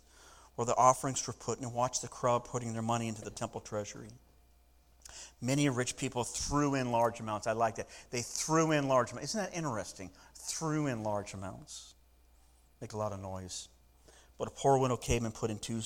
where 0.55 0.65
the 0.65 0.75
offerings 0.75 1.25
were 1.25 1.33
put 1.33 1.59
and 1.59 1.73
watched 1.73 2.01
the 2.01 2.07
crowd 2.07 2.43
putting 2.43 2.73
their 2.73 2.81
money 2.81 3.07
into 3.07 3.21
the 3.21 3.29
temple 3.29 3.61
treasury. 3.61 4.09
Many 5.41 5.69
rich 5.69 5.97
people 5.97 6.23
threw 6.23 6.75
in 6.75 6.91
large 6.91 7.19
amounts. 7.19 7.47
I 7.47 7.53
like 7.53 7.75
that. 7.75 7.87
They 8.11 8.21
threw 8.21 8.71
in 8.71 8.87
large 8.87 9.11
amounts. 9.11 9.31
Isn't 9.31 9.51
that 9.51 9.57
interesting? 9.57 10.11
Threw 10.35 10.87
in 10.87 11.03
large 11.03 11.33
amounts. 11.33 11.95
Make 12.79 12.93
a 12.93 12.97
lot 12.97 13.11
of 13.11 13.19
noise. 13.19 13.67
But 14.37 14.47
a 14.47 14.51
poor 14.51 14.77
widow 14.77 14.97
came 14.97 15.25
and 15.25 15.33
put 15.33 15.49
in 15.49 15.59
two 15.59 15.81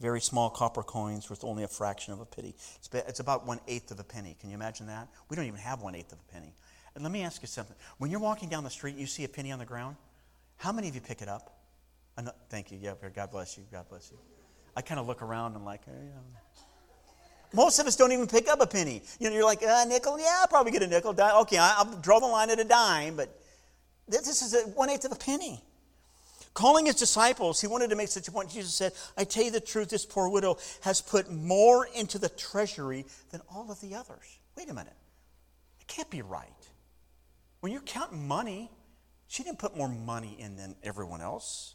very 0.00 0.20
small 0.20 0.50
copper 0.50 0.82
coins 0.82 1.30
worth 1.30 1.44
only 1.44 1.62
a 1.62 1.68
fraction 1.68 2.12
of 2.12 2.20
a 2.20 2.24
penny. 2.24 2.54
It's 2.92 3.20
about 3.20 3.46
one 3.46 3.60
eighth 3.68 3.90
of 3.90 4.00
a 4.00 4.04
penny. 4.04 4.36
Can 4.40 4.50
you 4.50 4.54
imagine 4.54 4.86
that? 4.86 5.08
We 5.28 5.36
don't 5.36 5.46
even 5.46 5.60
have 5.60 5.82
one 5.82 5.94
eighth 5.94 6.12
of 6.12 6.18
a 6.18 6.32
penny. 6.32 6.54
And 6.94 7.02
let 7.02 7.12
me 7.12 7.22
ask 7.22 7.42
you 7.42 7.48
something. 7.48 7.76
When 7.98 8.10
you're 8.10 8.20
walking 8.20 8.48
down 8.48 8.64
the 8.64 8.70
street 8.70 8.92
and 8.92 9.00
you 9.00 9.06
see 9.06 9.24
a 9.24 9.28
penny 9.28 9.50
on 9.50 9.58
the 9.58 9.64
ground, 9.64 9.96
how 10.56 10.72
many 10.72 10.88
of 10.88 10.94
you 10.94 11.00
pick 11.00 11.22
it 11.22 11.28
up? 11.28 11.56
Know, 12.22 12.32
thank 12.48 12.70
you. 12.70 12.78
Yeah, 12.80 12.94
God 13.14 13.30
bless 13.30 13.58
you. 13.58 13.64
God 13.72 13.88
bless 13.88 14.10
you. 14.10 14.18
I 14.76 14.82
kind 14.82 15.00
of 15.00 15.06
look 15.06 15.22
around 15.22 15.56
and 15.56 15.64
like, 15.64 15.84
hey, 15.84 15.92
um. 15.92 16.24
most 17.52 17.78
of 17.78 17.86
us 17.86 17.96
don't 17.96 18.12
even 18.12 18.26
pick 18.26 18.48
up 18.48 18.60
a 18.60 18.66
penny. 18.66 19.02
You 19.18 19.28
know, 19.28 19.36
you're 19.36 19.44
like, 19.44 19.62
a 19.62 19.68
uh, 19.68 19.84
nickel? 19.84 20.18
Yeah, 20.18 20.38
I'll 20.40 20.46
probably 20.46 20.72
get 20.72 20.82
a 20.82 20.86
nickel. 20.86 21.14
Okay, 21.18 21.58
I'll 21.58 21.96
draw 22.00 22.20
the 22.20 22.26
line 22.26 22.50
at 22.50 22.60
a 22.60 22.64
dime, 22.64 23.16
but 23.16 23.36
this 24.08 24.42
is 24.42 24.54
a 24.54 24.68
one 24.70 24.90
eighth 24.90 25.04
of 25.04 25.12
a 25.12 25.16
penny. 25.16 25.62
Calling 26.52 26.86
his 26.86 26.94
disciples, 26.94 27.60
he 27.60 27.66
wanted 27.66 27.90
to 27.90 27.96
make 27.96 28.08
such 28.08 28.28
a 28.28 28.32
point. 28.32 28.48
Jesus 28.48 28.72
said, 28.72 28.92
I 29.16 29.24
tell 29.24 29.42
you 29.42 29.50
the 29.50 29.60
truth, 29.60 29.88
this 29.88 30.06
poor 30.06 30.28
widow 30.28 30.56
has 30.82 31.00
put 31.00 31.28
more 31.28 31.88
into 31.96 32.16
the 32.16 32.28
treasury 32.28 33.06
than 33.32 33.40
all 33.52 33.72
of 33.72 33.80
the 33.80 33.96
others. 33.96 34.38
Wait 34.56 34.70
a 34.70 34.74
minute. 34.74 34.92
It 35.80 35.88
can't 35.88 36.08
be 36.10 36.22
right. 36.22 36.48
When 37.58 37.72
you're 37.72 37.80
counting 37.80 38.28
money, 38.28 38.70
she 39.26 39.42
didn't 39.42 39.58
put 39.58 39.76
more 39.76 39.88
money 39.88 40.36
in 40.38 40.54
than 40.56 40.76
everyone 40.84 41.20
else. 41.20 41.74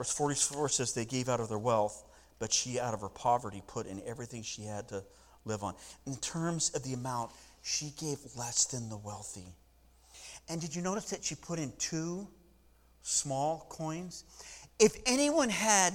Verse 0.00 0.12
44 0.12 0.70
says, 0.70 0.94
They 0.94 1.04
gave 1.04 1.28
out 1.28 1.40
of 1.40 1.50
their 1.50 1.58
wealth, 1.58 2.06
but 2.38 2.50
she 2.50 2.80
out 2.80 2.94
of 2.94 3.02
her 3.02 3.10
poverty 3.10 3.62
put 3.66 3.86
in 3.86 4.00
everything 4.06 4.42
she 4.42 4.62
had 4.62 4.88
to 4.88 5.04
live 5.44 5.62
on. 5.62 5.74
In 6.06 6.16
terms 6.16 6.70
of 6.70 6.82
the 6.84 6.94
amount, 6.94 7.32
she 7.60 7.92
gave 8.00 8.16
less 8.34 8.64
than 8.64 8.88
the 8.88 8.96
wealthy. 8.96 9.44
And 10.48 10.58
did 10.58 10.74
you 10.74 10.80
notice 10.80 11.10
that 11.10 11.22
she 11.22 11.34
put 11.34 11.58
in 11.58 11.70
two 11.78 12.26
small 13.02 13.66
coins. 13.68 14.24
If 14.78 14.96
anyone 15.04 15.50
had 15.50 15.92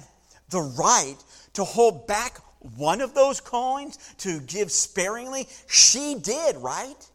the 0.51 0.61
right 0.61 1.17
to 1.53 1.63
hold 1.63 2.05
back 2.05 2.37
one 2.77 3.01
of 3.01 3.15
those 3.15 3.41
coins 3.41 3.97
to 4.19 4.39
give 4.41 4.71
sparingly, 4.71 5.47
she 5.67 6.19
did, 6.21 6.57
right? 6.57 7.09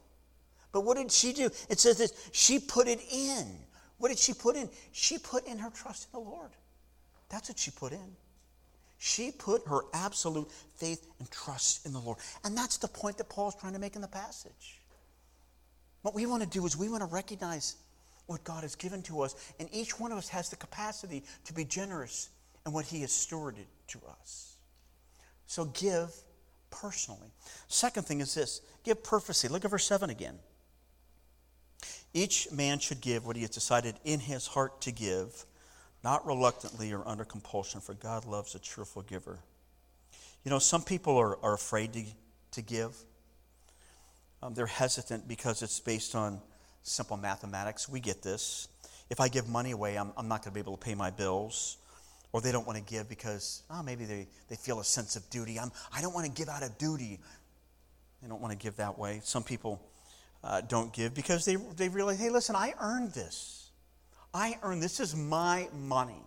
But 0.72 0.80
what 0.80 0.96
did 0.96 1.12
she 1.12 1.32
do? 1.32 1.50
It 1.68 1.78
says 1.78 1.98
this 1.98 2.12
she 2.32 2.58
put 2.58 2.88
it 2.88 3.00
in. 3.12 3.46
What 3.98 4.08
did 4.08 4.18
she 4.18 4.32
put 4.32 4.56
in? 4.56 4.68
She 4.90 5.18
put 5.18 5.46
in 5.46 5.58
her 5.58 5.70
trust 5.70 6.08
in 6.12 6.18
the 6.20 6.28
Lord. 6.28 6.50
That's 7.30 7.48
what 7.48 7.58
she 7.58 7.70
put 7.70 7.92
in. 7.92 8.16
She 8.98 9.30
put 9.30 9.66
her 9.66 9.80
absolute 9.94 10.50
faith 10.74 11.06
and 11.18 11.30
trust 11.30 11.86
in 11.86 11.92
the 11.92 11.98
Lord. 11.98 12.18
And 12.44 12.56
that's 12.56 12.76
the 12.76 12.88
point 12.88 13.16
that 13.16 13.30
Paul's 13.30 13.54
trying 13.54 13.72
to 13.72 13.78
make 13.78 13.96
in 13.96 14.02
the 14.02 14.08
passage. 14.08 14.80
What 16.02 16.14
we 16.14 16.26
want 16.26 16.42
to 16.42 16.48
do 16.48 16.66
is 16.66 16.76
we 16.76 16.88
want 16.88 17.02
to 17.02 17.08
recognize 17.08 17.76
what 18.26 18.44
God 18.44 18.62
has 18.62 18.74
given 18.74 19.02
to 19.04 19.22
us, 19.22 19.34
and 19.58 19.68
each 19.72 19.98
one 19.98 20.12
of 20.12 20.18
us 20.18 20.28
has 20.28 20.50
the 20.50 20.56
capacity 20.56 21.24
to 21.46 21.52
be 21.52 21.64
generous 21.64 22.28
in 22.66 22.72
what 22.72 22.84
He 22.84 23.00
has 23.00 23.10
stewarded 23.10 23.66
to 23.88 24.00
us. 24.20 24.56
So 25.46 25.64
give 25.64 26.14
personally. 26.70 27.32
Second 27.66 28.06
thing 28.06 28.20
is 28.20 28.34
this 28.34 28.60
give 28.84 29.02
purposely. 29.02 29.48
Look 29.48 29.64
at 29.64 29.70
verse 29.70 29.86
7 29.86 30.10
again. 30.10 30.38
Each 32.12 32.50
man 32.50 32.78
should 32.78 33.00
give 33.00 33.26
what 33.26 33.36
he 33.36 33.42
has 33.42 33.50
decided 33.50 33.94
in 34.04 34.20
his 34.20 34.46
heart 34.46 34.80
to 34.82 34.92
give, 34.92 35.44
not 36.02 36.26
reluctantly 36.26 36.92
or 36.92 37.06
under 37.06 37.24
compulsion, 37.24 37.80
for 37.80 37.94
God 37.94 38.24
loves 38.24 38.54
a 38.54 38.58
cheerful 38.58 39.02
giver. 39.02 39.38
You 40.44 40.50
know, 40.50 40.58
some 40.58 40.82
people 40.82 41.16
are, 41.18 41.36
are 41.44 41.54
afraid 41.54 41.92
to, 41.92 42.04
to 42.52 42.62
give. 42.62 42.96
Um, 44.42 44.54
they're 44.54 44.66
hesitant 44.66 45.28
because 45.28 45.62
it's 45.62 45.80
based 45.80 46.14
on 46.14 46.40
simple 46.82 47.16
mathematics. 47.16 47.88
We 47.88 48.00
get 48.00 48.22
this. 48.22 48.68
If 49.10 49.20
I 49.20 49.28
give 49.28 49.48
money 49.48 49.72
away, 49.72 49.96
I'm, 49.98 50.12
I'm 50.16 50.28
not 50.28 50.42
going 50.42 50.52
to 50.52 50.54
be 50.54 50.60
able 50.60 50.76
to 50.76 50.82
pay 50.82 50.94
my 50.94 51.10
bills. 51.10 51.76
Or 52.32 52.40
they 52.40 52.52
don't 52.52 52.66
want 52.66 52.78
to 52.78 52.84
give 52.84 53.08
because, 53.08 53.64
oh, 53.70 53.82
maybe 53.82 54.04
they, 54.04 54.28
they 54.48 54.54
feel 54.54 54.78
a 54.78 54.84
sense 54.84 55.16
of 55.16 55.28
duty. 55.30 55.58
I'm, 55.58 55.72
I 55.92 56.00
don't 56.00 56.14
want 56.14 56.26
to 56.26 56.32
give 56.32 56.48
out 56.48 56.62
of 56.62 56.78
duty. 56.78 57.18
They 58.22 58.28
don't 58.28 58.40
want 58.40 58.52
to 58.52 58.58
give 58.58 58.76
that 58.76 58.98
way. 58.98 59.20
Some 59.24 59.42
people 59.42 59.82
uh, 60.44 60.60
don't 60.60 60.92
give 60.92 61.12
because 61.12 61.44
they, 61.44 61.56
they 61.56 61.88
realize, 61.88 62.20
hey, 62.20 62.30
listen, 62.30 62.54
I 62.54 62.72
earned 62.80 63.12
this. 63.12 63.59
I 64.32 64.58
earned 64.62 64.82
this 64.82 65.00
is 65.00 65.14
my 65.16 65.68
money. 65.74 66.22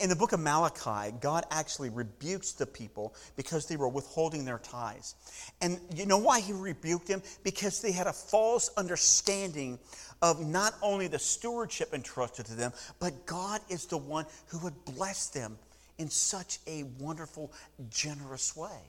In 0.00 0.08
the 0.08 0.16
book 0.16 0.32
of 0.32 0.40
Malachi, 0.40 1.14
God 1.20 1.44
actually 1.50 1.90
rebukes 1.90 2.52
the 2.52 2.66
people 2.66 3.14
because 3.36 3.66
they 3.66 3.76
were 3.76 3.88
withholding 3.88 4.44
their 4.44 4.58
tithes. 4.58 5.16
And 5.60 5.80
you 5.94 6.06
know 6.06 6.18
why 6.18 6.40
he 6.40 6.52
rebuked 6.52 7.08
them? 7.08 7.20
Because 7.42 7.82
they 7.82 7.92
had 7.92 8.06
a 8.06 8.12
false 8.12 8.70
understanding 8.76 9.78
of 10.22 10.40
not 10.46 10.74
only 10.82 11.08
the 11.08 11.18
stewardship 11.18 11.92
entrusted 11.92 12.46
to 12.46 12.54
them, 12.54 12.72
but 13.00 13.26
God 13.26 13.60
is 13.68 13.86
the 13.86 13.98
one 13.98 14.24
who 14.46 14.58
would 14.60 14.84
bless 14.84 15.28
them 15.28 15.58
in 15.98 16.08
such 16.08 16.60
a 16.66 16.84
wonderful, 16.98 17.52
generous 17.90 18.56
way. 18.56 18.80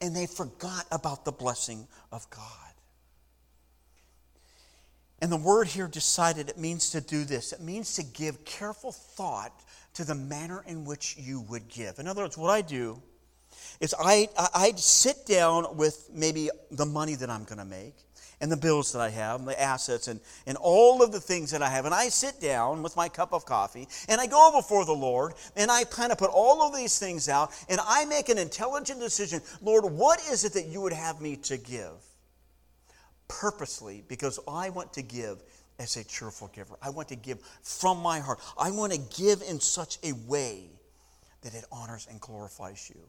And 0.00 0.14
they 0.14 0.26
forgot 0.26 0.86
about 0.92 1.24
the 1.24 1.32
blessing 1.32 1.86
of 2.12 2.28
God. 2.30 2.67
And 5.20 5.32
the 5.32 5.36
word 5.36 5.66
here 5.66 5.88
decided 5.88 6.48
it 6.48 6.58
means 6.58 6.90
to 6.90 7.00
do 7.00 7.24
this. 7.24 7.52
It 7.52 7.60
means 7.60 7.94
to 7.96 8.04
give 8.04 8.44
careful 8.44 8.92
thought 8.92 9.52
to 9.94 10.04
the 10.04 10.14
manner 10.14 10.62
in 10.66 10.84
which 10.84 11.16
you 11.18 11.40
would 11.42 11.68
give. 11.68 11.98
In 11.98 12.06
other 12.06 12.22
words, 12.22 12.38
what 12.38 12.50
I 12.50 12.62
do 12.62 13.02
is 13.80 13.94
I, 13.98 14.28
I, 14.36 14.72
sit 14.76 15.26
down 15.26 15.76
with 15.76 16.10
maybe 16.12 16.50
the 16.70 16.86
money 16.86 17.14
that 17.16 17.30
I'm 17.30 17.44
going 17.44 17.58
to 17.58 17.64
make 17.64 17.94
and 18.40 18.52
the 18.52 18.56
bills 18.56 18.92
that 18.92 19.00
I 19.00 19.08
have, 19.10 19.40
and 19.40 19.48
the 19.48 19.60
assets, 19.60 20.06
and, 20.06 20.20
and 20.46 20.56
all 20.60 21.02
of 21.02 21.10
the 21.10 21.18
things 21.18 21.50
that 21.50 21.60
I 21.60 21.68
have. 21.68 21.84
And 21.84 21.94
I 21.94 22.08
sit 22.08 22.40
down 22.40 22.84
with 22.84 22.94
my 22.94 23.08
cup 23.08 23.32
of 23.32 23.44
coffee 23.44 23.88
and 24.08 24.20
I 24.20 24.28
go 24.28 24.52
before 24.54 24.84
the 24.84 24.92
Lord 24.92 25.34
and 25.56 25.70
I 25.70 25.82
kind 25.82 26.12
of 26.12 26.18
put 26.18 26.30
all 26.30 26.62
of 26.62 26.72
these 26.74 27.00
things 27.00 27.28
out 27.28 27.50
and 27.68 27.80
I 27.84 28.04
make 28.04 28.28
an 28.28 28.38
intelligent 28.38 29.00
decision 29.00 29.40
Lord, 29.60 29.84
what 29.84 30.20
is 30.30 30.44
it 30.44 30.52
that 30.52 30.66
you 30.66 30.80
would 30.80 30.92
have 30.92 31.20
me 31.20 31.34
to 31.36 31.56
give? 31.56 31.90
Purposely, 33.28 34.02
because 34.08 34.40
I 34.48 34.70
want 34.70 34.92
to 34.94 35.02
give 35.02 35.42
as 35.78 35.96
a 35.96 36.04
cheerful 36.04 36.48
giver. 36.48 36.76
I 36.82 36.90
want 36.90 37.08
to 37.08 37.16
give 37.16 37.38
from 37.62 37.98
my 37.98 38.18
heart. 38.18 38.40
I 38.58 38.70
want 38.70 38.92
to 38.92 38.98
give 39.20 39.42
in 39.42 39.60
such 39.60 39.98
a 40.02 40.12
way 40.26 40.70
that 41.42 41.54
it 41.54 41.64
honors 41.70 42.08
and 42.10 42.20
glorifies 42.20 42.90
you. 42.92 43.00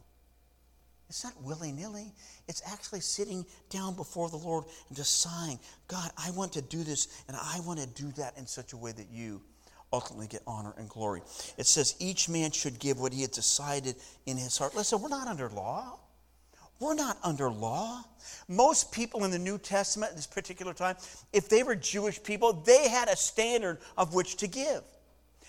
It's 1.10 1.24
not 1.24 1.42
willy 1.42 1.72
nilly. 1.72 2.14
It's 2.48 2.62
actually 2.72 3.00
sitting 3.00 3.44
down 3.72 3.96
before 3.96 4.30
the 4.30 4.38
Lord 4.38 4.66
and 4.88 4.96
just 4.96 5.22
sighing, 5.22 5.60
God, 5.88 6.12
I 6.16 6.30
want 6.32 6.54
to 6.54 6.62
do 6.62 6.84
this, 6.84 7.24
and 7.28 7.36
I 7.36 7.60
want 7.66 7.80
to 7.80 7.88
do 7.88 8.12
that 8.18 8.38
in 8.38 8.46
such 8.46 8.74
a 8.74 8.78
way 8.78 8.92
that 8.92 9.08
you 9.12 9.42
ultimately 9.92 10.28
get 10.28 10.44
honor 10.46 10.76
and 10.78 10.88
glory. 10.88 11.22
It 11.58 11.66
says 11.66 11.96
each 12.00 12.30
man 12.30 12.52
should 12.52 12.78
give 12.78 13.00
what 13.00 13.12
he 13.12 13.24
had 13.24 13.32
decided 13.32 13.96
in 14.28 14.38
his 14.38 14.56
heart. 14.56 14.76
Listen, 14.76 15.02
we're 15.02 15.10
not 15.10 15.28
under 15.28 15.50
law. 15.50 15.98
We're 16.80 16.96
not 16.96 17.18
under 17.24 17.52
law. 17.52 18.04
Most 18.48 18.92
people 18.92 19.26
in 19.26 19.32
the 19.32 19.40
New 19.40 19.58
Testament 19.58 20.12
at 20.12 20.16
this 20.16 20.28
particular 20.28 20.74
time, 20.74 20.96
if 21.34 21.50
they 21.50 21.64
were 21.64 21.76
Jewish 21.76 22.22
people, 22.24 22.54
they 22.54 22.88
had 22.88 23.10
a 23.10 23.16
standard 23.16 23.80
of 23.98 24.14
which 24.14 24.38
to 24.38 24.48
give. 24.48 24.84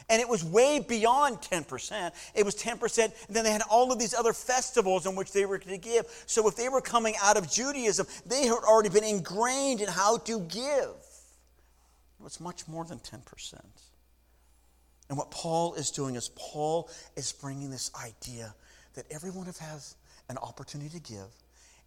And 0.08 0.20
it 0.20 0.28
was 0.28 0.42
way 0.42 0.80
beyond 0.80 1.38
10%. 1.38 2.10
It 2.34 2.44
was 2.44 2.56
10%. 2.56 2.98
And 3.04 3.36
then 3.36 3.44
they 3.44 3.52
had 3.52 3.62
all 3.70 3.92
of 3.92 3.98
these 3.98 4.12
other 4.12 4.32
festivals 4.32 5.06
in 5.06 5.14
which 5.14 5.32
they 5.32 5.46
were 5.46 5.58
to 5.58 5.78
give. 5.78 6.06
So 6.26 6.48
if 6.48 6.56
they 6.56 6.68
were 6.68 6.80
coming 6.80 7.14
out 7.22 7.36
of 7.36 7.50
Judaism, 7.50 8.06
they 8.26 8.46
had 8.46 8.58
already 8.64 8.88
been 8.88 9.04
ingrained 9.04 9.80
in 9.80 9.88
how 9.88 10.18
to 10.18 10.40
give. 10.40 10.96
It 12.18 12.24
was 12.24 12.40
much 12.40 12.66
more 12.66 12.84
than 12.84 12.98
10%. 12.98 13.54
And 15.08 15.16
what 15.16 15.30
Paul 15.30 15.74
is 15.74 15.90
doing 15.92 16.16
is 16.16 16.30
Paul 16.36 16.90
is 17.16 17.32
bringing 17.32 17.70
this 17.70 17.92
idea 18.04 18.54
that 18.94 19.06
everyone 19.10 19.46
has 19.46 19.94
an 20.30 20.38
opportunity 20.38 20.88
to 20.90 21.00
give, 21.00 21.26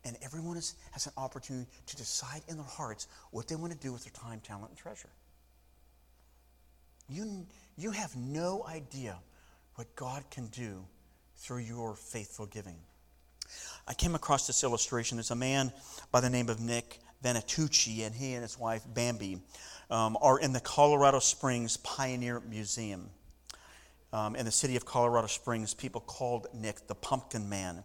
and 0.06 0.18
everyone 0.22 0.58
is, 0.58 0.76
has 0.92 1.08
an 1.08 1.14
opportunity 1.18 1.66
to 1.88 1.96
decide 1.96 2.42
in 2.50 2.58
their 2.58 2.66
hearts 2.66 3.08
what 3.32 3.48
they 3.48 3.56
want 3.56 3.72
to 3.72 3.80
do 3.80 3.94
with 3.94 4.04
their 4.04 4.12
time, 4.12 4.42
talent, 4.42 4.70
and 4.70 4.78
treasure. 4.78 5.10
You, 7.08 7.48
you 7.78 7.92
have 7.92 8.16
no 8.16 8.66
idea 8.68 9.18
what 9.76 9.96
God 9.96 10.24
can 10.30 10.48
do 10.48 10.86
through 11.38 11.60
your 11.60 11.96
faithful 11.96 12.46
giving. 12.46 12.76
I 13.88 13.94
came 13.94 14.14
across 14.16 14.46
this 14.46 14.64
illustration. 14.64 15.18
There's 15.18 15.32
a 15.32 15.36
man 15.36 15.72
by 16.12 16.20
the 16.20 16.30
name 16.30 16.50
of 16.50 16.60
Nick 16.60 17.00
Venetucci, 17.24 18.06
and 18.06 18.14
he 18.14 18.34
and 18.34 18.42
his 18.42 18.60
wife 18.60 18.84
Bambi 18.94 19.42
um, 19.90 20.18
are 20.22 20.40
in 20.40 20.54
the 20.54 20.60
Colorado 20.60 21.20
Springs 21.20 21.78
Pioneer 21.78 22.42
Museum. 22.42 23.10
Um, 24.12 24.36
in 24.36 24.46
the 24.46 24.52
city 24.52 24.76
of 24.76 24.86
Colorado 24.86 25.26
Springs, 25.26 25.74
people 25.74 26.02
called 26.02 26.46
Nick 26.54 26.88
the 26.88 26.94
Pumpkin 26.94 27.50
Man. 27.50 27.84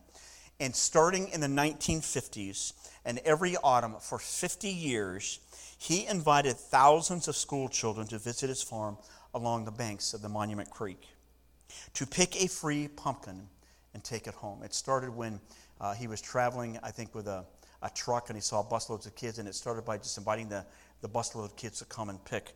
And 0.60 0.74
starting 0.74 1.28
in 1.28 1.40
the 1.40 1.46
1950s, 1.46 2.72
and 3.04 3.18
every 3.24 3.56
autumn 3.62 3.96
for 4.00 4.18
50 4.18 4.68
years, 4.68 5.38
he 5.78 6.06
invited 6.06 6.56
thousands 6.56 7.28
of 7.28 7.36
school 7.36 7.68
children 7.68 8.08
to 8.08 8.18
visit 8.18 8.48
his 8.48 8.62
farm 8.62 8.98
along 9.34 9.64
the 9.64 9.70
banks 9.70 10.14
of 10.14 10.22
the 10.22 10.28
Monument 10.28 10.68
Creek 10.68 11.06
to 11.94 12.06
pick 12.06 12.42
a 12.42 12.48
free 12.48 12.88
pumpkin 12.88 13.48
and 13.94 14.02
take 14.02 14.26
it 14.26 14.34
home. 14.34 14.62
It 14.62 14.74
started 14.74 15.14
when 15.14 15.40
uh, 15.80 15.94
he 15.94 16.08
was 16.08 16.20
traveling, 16.20 16.78
I 16.82 16.90
think, 16.90 17.14
with 17.14 17.28
a, 17.28 17.44
a 17.82 17.90
truck 17.90 18.28
and 18.28 18.36
he 18.36 18.40
saw 18.40 18.62
busloads 18.64 19.06
of 19.06 19.14
kids, 19.14 19.38
and 19.38 19.48
it 19.48 19.54
started 19.54 19.84
by 19.84 19.98
just 19.98 20.18
inviting 20.18 20.48
the, 20.48 20.66
the 21.02 21.08
busload 21.08 21.44
of 21.44 21.56
kids 21.56 21.78
to 21.78 21.84
come 21.84 22.08
and 22.08 22.22
pick. 22.24 22.52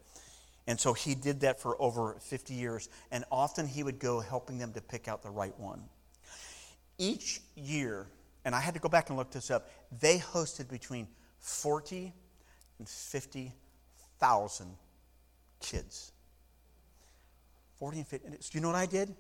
And 0.66 0.78
so 0.78 0.92
he 0.92 1.14
did 1.14 1.40
that 1.40 1.60
for 1.60 1.80
over 1.80 2.16
50 2.20 2.54
years, 2.54 2.88
and 3.10 3.24
often 3.30 3.66
he 3.66 3.82
would 3.82 3.98
go 3.98 4.20
helping 4.20 4.58
them 4.58 4.72
to 4.72 4.80
pick 4.80 5.08
out 5.08 5.22
the 5.22 5.30
right 5.30 5.56
one. 5.58 5.82
Each 6.98 7.40
year, 7.57 8.07
and 8.44 8.55
I 8.55 8.61
had 8.61 8.74
to 8.74 8.81
go 8.81 8.88
back 8.88 9.09
and 9.09 9.18
look 9.18 9.31
this 9.31 9.50
up, 9.50 9.68
they 10.00 10.18
hosted 10.18 10.68
between 10.68 11.09
40 11.38 12.12
and 12.78 12.88
50,000 12.88 14.76
kids. 15.61 16.12
40 17.78 17.98
and 17.98 18.07
50. 18.07 18.28
Do 18.28 18.37
you 18.52 18.61
know 18.61 18.68
what 18.68 18.76
I 18.76 18.87
did? 18.87 19.14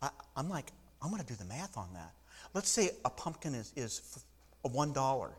I, 0.00 0.10
am 0.36 0.48
like, 0.48 0.70
I'm 1.02 1.10
going 1.10 1.20
to 1.20 1.26
do 1.26 1.34
the 1.34 1.44
math 1.44 1.76
on 1.76 1.88
that. 1.94 2.12
Let's 2.54 2.70
say 2.70 2.90
a 3.04 3.10
pumpkin 3.10 3.54
is, 3.54 3.72
is 3.76 4.24
$1, 4.64 5.30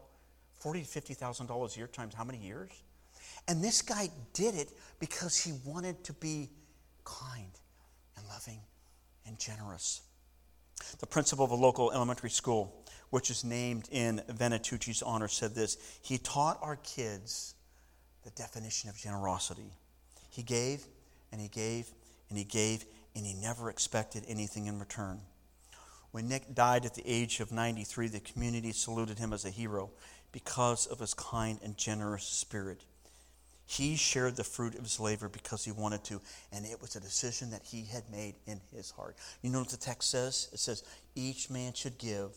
forty 0.56 0.84
to 0.84 0.88
$50,000 0.88 1.76
a 1.76 1.78
year 1.78 1.88
times 1.88 2.14
how 2.14 2.24
many 2.24 2.40
years? 2.40 2.72
And 3.48 3.64
this 3.64 3.82
guy 3.82 4.10
did 4.34 4.56
it 4.56 4.70
because 5.00 5.38
he 5.38 5.54
wanted 5.66 6.04
to 6.04 6.14
be 6.14 6.50
kind 7.04 7.52
and 8.18 8.28
loving 8.28 8.60
and 9.26 9.40
generous. 9.40 10.02
The 11.00 11.08
principal 11.08 11.46
of 11.46 11.52
a 11.52 11.56
local 11.56 11.92
elementary 11.92 12.30
school, 12.30 12.86
which 13.10 13.30
is 13.30 13.44
named 13.44 13.88
in 13.92 14.22
Venetucci's 14.30 15.02
honor, 15.02 15.28
said 15.28 15.56
this 15.56 15.78
He 16.02 16.18
taught 16.18 16.60
our 16.62 16.78
kids 16.78 17.56
the 18.24 18.32
definition 18.32 18.90
of 18.90 18.98
generosity. 18.98 19.72
He 20.30 20.44
gave 20.44 20.86
and 21.32 21.42
he 21.42 21.48
gave 21.48 21.92
and 22.30 22.38
he 22.38 22.44
gave, 22.44 22.86
and 23.16 23.26
he 23.26 23.34
never 23.34 23.70
expected 23.70 24.24
anything 24.28 24.68
in 24.68 24.80
return. 24.80 25.22
When 26.12 26.28
Nick 26.28 26.54
died 26.54 26.86
at 26.86 26.94
the 26.94 27.08
age 27.08 27.40
of 27.40 27.52
93, 27.52 28.08
the 28.08 28.20
community 28.20 28.72
saluted 28.72 29.20
him 29.20 29.34
as 29.34 29.46
a 29.46 29.50
hero 29.50 29.92
because 30.32 30.86
of 30.88 31.00
his 31.00 31.14
kind 31.14 31.60
and 31.64 31.78
generous 31.78 32.26
spirit. 32.26 32.84
He 33.70 33.98
shared 33.98 34.38
the 34.38 34.46
fruit 34.46 34.76
of 34.76 34.84
his 34.84 34.98
labor 34.98 35.28
because 35.28 35.66
he 35.66 35.74
wanted 35.74 36.02
to, 36.06 36.22
and 36.54 36.66
it 36.66 36.82
was 36.82 36.96
a 36.96 37.02
decision 37.02 37.52
that 37.52 37.64
he 37.64 37.84
had 37.84 38.04
made 38.10 38.36
in 38.46 38.62
his 38.74 38.92
heart. 38.92 39.18
You 39.42 39.50
know 39.50 39.60
what 39.60 39.68
the 39.68 39.78
text 39.78 40.10
says? 40.10 40.48
It 40.54 40.60
says, 40.60 40.86
Each 41.16 41.50
man 41.50 41.74
should 41.74 41.98
give 41.98 42.32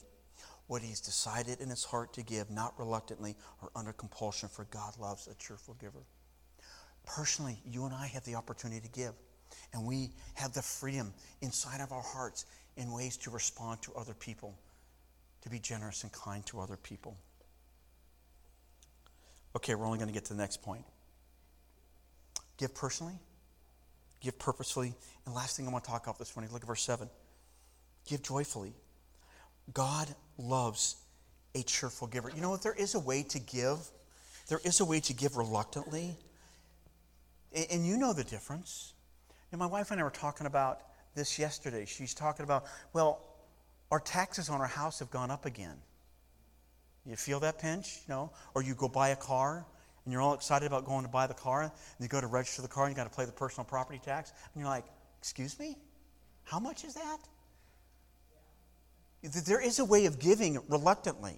what 0.66 0.82
he's 0.82 1.00
decided 1.00 1.60
in 1.60 1.68
his 1.68 1.84
heart 1.84 2.12
to 2.14 2.22
give, 2.22 2.50
not 2.50 2.76
reluctantly 2.78 3.36
or 3.62 3.70
under 3.76 3.92
compulsion, 3.92 4.48
for 4.48 4.64
God 4.72 4.98
loves 4.98 5.28
a 5.28 5.34
cheerful 5.34 5.74
giver. 5.74 6.04
Personally, 7.06 7.60
you 7.64 7.84
and 7.86 7.94
I 7.94 8.08
have 8.08 8.24
the 8.24 8.34
opportunity 8.34 8.80
to 8.80 8.92
give. 8.92 9.12
And 9.72 9.86
we 9.86 10.10
have 10.34 10.52
the 10.52 10.62
freedom 10.62 11.12
inside 11.42 11.80
of 11.80 11.92
our 11.92 12.02
hearts 12.02 12.44
in 12.76 12.92
ways 12.92 13.16
to 13.18 13.30
respond 13.30 13.82
to 13.82 13.94
other 13.94 14.14
people, 14.14 14.58
to 15.42 15.48
be 15.48 15.60
generous 15.60 16.02
and 16.02 16.10
kind 16.12 16.44
to 16.46 16.60
other 16.60 16.76
people. 16.76 17.16
Okay, 19.56 19.76
we're 19.76 19.86
only 19.86 19.98
going 19.98 20.08
to 20.08 20.14
get 20.14 20.24
to 20.26 20.34
the 20.34 20.40
next 20.40 20.62
point. 20.62 20.84
Give 22.60 22.74
personally, 22.74 23.18
give 24.20 24.38
purposefully, 24.38 24.92
and 25.24 25.34
last 25.34 25.56
thing 25.56 25.66
I 25.66 25.70
want 25.70 25.82
to 25.82 25.90
talk 25.90 26.04
about 26.04 26.18
this 26.18 26.36
morning, 26.36 26.52
look 26.52 26.60
at 26.60 26.68
verse 26.68 26.82
7. 26.82 27.08
Give 28.06 28.22
joyfully. 28.22 28.74
God 29.72 30.14
loves 30.36 30.96
a 31.54 31.62
cheerful 31.62 32.06
giver. 32.06 32.28
You 32.28 32.42
know 32.42 32.50
what? 32.50 32.62
There 32.62 32.74
is 32.74 32.94
a 32.94 33.00
way 33.00 33.22
to 33.30 33.38
give. 33.38 33.78
There 34.48 34.60
is 34.62 34.80
a 34.80 34.84
way 34.84 35.00
to 35.00 35.14
give 35.14 35.38
reluctantly. 35.38 36.18
And 37.70 37.86
you 37.86 37.96
know 37.96 38.12
the 38.12 38.24
difference. 38.24 38.92
And 39.52 39.58
my 39.58 39.66
wife 39.66 39.90
and 39.90 39.98
I 39.98 40.04
were 40.04 40.10
talking 40.10 40.46
about 40.46 40.82
this 41.14 41.38
yesterday. 41.38 41.86
She's 41.86 42.12
talking 42.12 42.44
about, 42.44 42.66
well, 42.92 43.22
our 43.90 44.00
taxes 44.00 44.50
on 44.50 44.60
our 44.60 44.66
house 44.66 44.98
have 44.98 45.10
gone 45.10 45.30
up 45.30 45.46
again. 45.46 45.76
You 47.06 47.16
feel 47.16 47.40
that 47.40 47.58
pinch, 47.58 48.00
you 48.06 48.12
know? 48.12 48.32
Or 48.54 48.62
you 48.62 48.74
go 48.74 48.86
buy 48.86 49.08
a 49.08 49.16
car 49.16 49.64
and 50.04 50.12
you're 50.12 50.22
all 50.22 50.34
excited 50.34 50.66
about 50.66 50.84
going 50.84 51.04
to 51.04 51.10
buy 51.10 51.26
the 51.26 51.34
car, 51.34 51.62
and 51.62 51.72
you 51.98 52.08
go 52.08 52.20
to 52.20 52.26
register 52.26 52.62
the 52.62 52.68
car 52.68 52.86
and 52.86 52.92
you 52.92 52.96
got 52.96 53.10
to 53.10 53.16
pay 53.16 53.24
the 53.24 53.32
personal 53.32 53.64
property 53.64 54.00
tax, 54.02 54.32
and 54.54 54.60
you're 54.60 54.70
like, 54.70 54.84
excuse 55.18 55.58
me? 55.58 55.76
How 56.44 56.58
much 56.58 56.84
is 56.84 56.94
that? 56.94 57.18
There 59.22 59.60
is 59.60 59.78
a 59.78 59.84
way 59.84 60.06
of 60.06 60.18
giving 60.18 60.58
reluctantly. 60.68 61.36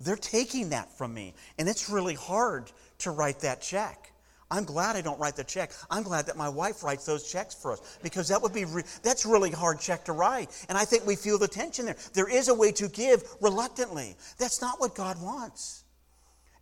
They're 0.00 0.16
taking 0.16 0.70
that 0.70 0.96
from 0.96 1.12
me, 1.14 1.34
and 1.58 1.68
it's 1.68 1.90
really 1.90 2.14
hard 2.14 2.70
to 2.98 3.10
write 3.10 3.40
that 3.40 3.60
check. 3.60 4.12
I'm 4.50 4.64
glad 4.64 4.94
I 4.94 5.00
don't 5.00 5.18
write 5.18 5.36
the 5.36 5.44
check. 5.44 5.72
I'm 5.90 6.02
glad 6.02 6.26
that 6.26 6.36
my 6.36 6.48
wife 6.48 6.84
writes 6.84 7.06
those 7.06 7.30
checks 7.30 7.54
for 7.54 7.72
us 7.72 7.98
because 8.02 8.28
that 8.28 8.40
would 8.40 8.52
be 8.52 8.64
re- 8.66 8.84
that's 9.02 9.26
really 9.26 9.50
hard 9.50 9.80
check 9.80 10.04
to 10.04 10.12
write. 10.12 10.50
And 10.68 10.76
I 10.76 10.84
think 10.84 11.06
we 11.06 11.16
feel 11.16 11.38
the 11.38 11.48
tension 11.48 11.86
there. 11.86 11.96
There 12.12 12.28
is 12.28 12.48
a 12.48 12.54
way 12.54 12.70
to 12.72 12.88
give 12.88 13.24
reluctantly. 13.40 14.16
That's 14.38 14.60
not 14.60 14.80
what 14.80 14.94
God 14.94 15.20
wants. 15.20 15.83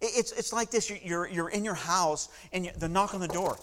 It's, 0.02 0.32
it's 0.32 0.52
like 0.52 0.70
this 0.70 0.90
you're, 0.90 1.28
you're 1.28 1.48
in 1.48 1.64
your 1.64 1.74
house 1.74 2.28
and 2.52 2.70
the 2.76 2.88
knock 2.88 3.14
on 3.14 3.20
the 3.20 3.28
door, 3.28 3.56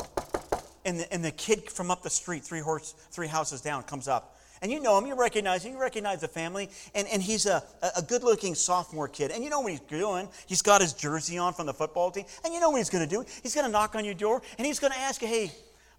and 0.85 1.01
the, 1.01 1.13
and 1.13 1.23
the 1.23 1.31
kid 1.31 1.69
from 1.69 1.91
up 1.91 2.01
the 2.01 2.09
street, 2.09 2.43
three, 2.43 2.61
horse, 2.61 2.95
three 3.11 3.27
houses 3.27 3.61
down, 3.61 3.83
comes 3.83 4.07
up 4.07 4.39
and 4.61 4.71
you 4.71 4.79
know 4.79 4.97
him, 4.97 5.05
you 5.05 5.15
recognize 5.15 5.63
him, 5.63 5.73
you 5.73 5.79
recognize 5.79 6.21
the 6.21 6.27
family, 6.27 6.69
and, 6.93 7.07
and 7.07 7.21
he's 7.21 7.45
a, 7.45 7.63
a 7.95 8.01
good 8.01 8.23
looking 8.23 8.55
sophomore 8.55 9.07
kid. 9.07 9.31
And 9.31 9.43
you 9.43 9.49
know 9.49 9.61
what 9.61 9.71
he's 9.71 9.79
doing. 9.81 10.27
He's 10.47 10.61
got 10.61 10.81
his 10.81 10.93
jersey 10.93 11.37
on 11.37 11.53
from 11.53 11.65
the 11.65 11.73
football 11.73 12.11
team, 12.11 12.25
and 12.43 12.53
you 12.53 12.59
know 12.59 12.69
what 12.69 12.77
he's 12.77 12.89
going 12.89 13.07
to 13.07 13.09
do. 13.09 13.23
He's 13.41 13.55
going 13.55 13.65
to 13.65 13.71
knock 13.71 13.95
on 13.95 14.03
your 14.03 14.13
door, 14.13 14.41
and 14.57 14.67
he's 14.67 14.79
going 14.79 14.91
to 14.91 14.99
ask 14.99 15.21
you, 15.21 15.27
hey, 15.27 15.51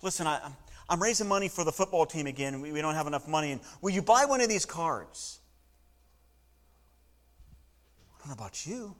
listen, 0.02 0.26
I, 0.26 0.40
I'm 0.88 1.00
raising 1.00 1.28
money 1.28 1.48
for 1.48 1.64
the 1.64 1.72
football 1.72 2.04
team 2.04 2.26
again. 2.26 2.60
We, 2.60 2.72
we 2.72 2.82
don't 2.82 2.94
have 2.94 3.06
enough 3.06 3.26
money. 3.26 3.52
And 3.52 3.60
will 3.80 3.90
you 3.90 4.02
buy 4.02 4.26
one 4.26 4.40
of 4.40 4.48
these 4.48 4.66
cards? 4.66 5.38
I 8.16 8.18
don't 8.18 8.28
know 8.28 8.44
about 8.44 8.66
you, 8.66 8.94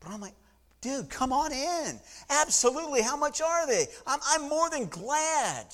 but 0.00 0.10
I'm 0.10 0.20
like, 0.20 0.34
dude, 0.80 1.08
come 1.10 1.32
on 1.32 1.52
in. 1.52 1.98
Absolutely. 2.28 3.02
How 3.02 3.16
much 3.16 3.40
are 3.40 3.66
they? 3.66 3.86
I'm, 4.06 4.20
I'm 4.28 4.48
more 4.48 4.70
than 4.70 4.86
glad 4.86 5.66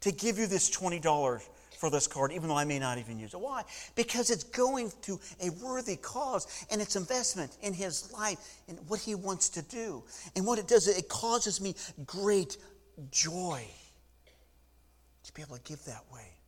to 0.00 0.12
give 0.12 0.38
you 0.38 0.46
this 0.46 0.70
$20 0.70 1.42
for 1.78 1.90
this 1.90 2.06
card, 2.06 2.32
even 2.32 2.48
though 2.48 2.56
I 2.56 2.64
may 2.64 2.78
not 2.78 2.98
even 2.98 3.18
use 3.18 3.32
it. 3.32 3.40
Why? 3.40 3.62
Because 3.94 4.30
it's 4.30 4.44
going 4.44 4.92
to 5.02 5.18
a 5.42 5.50
worthy 5.64 5.96
cause 5.96 6.66
and 6.70 6.80
it's 6.80 6.94
investment 6.94 7.56
in 7.62 7.72
his 7.72 8.12
life 8.12 8.38
and 8.68 8.78
what 8.88 9.00
he 9.00 9.14
wants 9.14 9.48
to 9.50 9.62
do. 9.62 10.04
And 10.36 10.46
what 10.46 10.58
it 10.58 10.68
does, 10.68 10.88
it 10.88 11.08
causes 11.08 11.60
me 11.60 11.74
great 12.04 12.58
joy 13.10 13.64
to 15.24 15.32
be 15.32 15.42
able 15.42 15.56
to 15.56 15.62
give 15.62 15.82
that 15.84 16.04
way. 16.12 16.39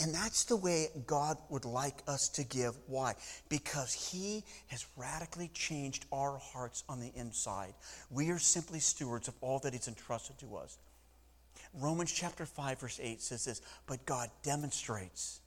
And 0.00 0.14
that's 0.14 0.44
the 0.44 0.56
way 0.56 0.88
God 1.06 1.36
would 1.50 1.66
like 1.66 2.02
us 2.08 2.30
to 2.30 2.44
give. 2.44 2.74
Why? 2.86 3.14
Because 3.50 3.92
He 3.92 4.44
has 4.68 4.86
radically 4.96 5.50
changed 5.52 6.06
our 6.10 6.38
hearts 6.38 6.84
on 6.88 7.00
the 7.00 7.12
inside. 7.14 7.74
We 8.10 8.30
are 8.30 8.38
simply 8.38 8.80
stewards 8.80 9.28
of 9.28 9.34
all 9.42 9.58
that 9.58 9.74
He's 9.74 9.88
entrusted 9.88 10.38
to 10.38 10.56
us. 10.56 10.78
Romans 11.74 12.10
chapter 12.10 12.46
5, 12.46 12.80
verse 12.80 12.98
8 13.02 13.20
says 13.20 13.44
this 13.44 13.60
But 13.86 14.06
God 14.06 14.30
demonstrates 14.42 15.40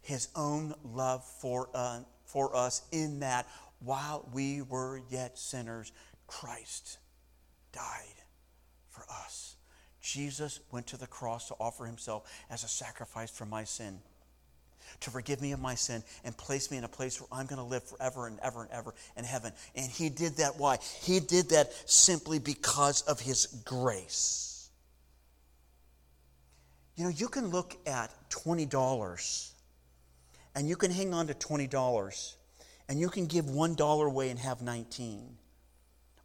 His 0.00 0.28
own 0.34 0.74
love 0.82 1.22
for, 1.24 1.68
uh, 1.74 2.00
for 2.24 2.56
us 2.56 2.82
in 2.90 3.20
that 3.20 3.46
while 3.80 4.26
we 4.32 4.62
were 4.62 5.02
yet 5.10 5.38
sinners, 5.38 5.92
Christ 6.26 6.98
died 7.72 8.22
for 8.88 9.04
us. 9.10 9.47
Jesus 10.08 10.60
went 10.72 10.86
to 10.86 10.96
the 10.96 11.06
cross 11.06 11.48
to 11.48 11.54
offer 11.60 11.84
himself 11.84 12.30
as 12.48 12.64
a 12.64 12.68
sacrifice 12.68 13.30
for 13.30 13.44
my 13.44 13.64
sin, 13.64 13.98
to 15.00 15.10
forgive 15.10 15.42
me 15.42 15.52
of 15.52 15.60
my 15.60 15.74
sin 15.74 16.02
and 16.24 16.34
place 16.34 16.70
me 16.70 16.78
in 16.78 16.84
a 16.84 16.88
place 16.88 17.20
where 17.20 17.28
I'm 17.30 17.44
going 17.44 17.58
to 17.58 17.64
live 17.64 17.82
forever 17.82 18.26
and 18.26 18.38
ever 18.40 18.62
and 18.62 18.70
ever 18.72 18.94
in 19.18 19.24
heaven. 19.24 19.52
And 19.74 19.90
he 19.90 20.08
did 20.08 20.38
that 20.38 20.58
why? 20.58 20.78
He 21.02 21.20
did 21.20 21.50
that 21.50 21.72
simply 21.84 22.38
because 22.38 23.02
of 23.02 23.20
his 23.20 23.46
grace. 23.66 24.70
You 26.96 27.04
know, 27.04 27.10
you 27.10 27.28
can 27.28 27.48
look 27.48 27.76
at 27.86 28.10
$20 28.30 29.52
and 30.54 30.68
you 30.68 30.76
can 30.76 30.90
hang 30.90 31.12
on 31.12 31.26
to 31.26 31.34
$20 31.34 32.34
and 32.88 32.98
you 32.98 33.10
can 33.10 33.26
give 33.26 33.44
$1 33.44 34.06
away 34.06 34.30
and 34.30 34.38
have 34.38 34.62
19. 34.62 35.36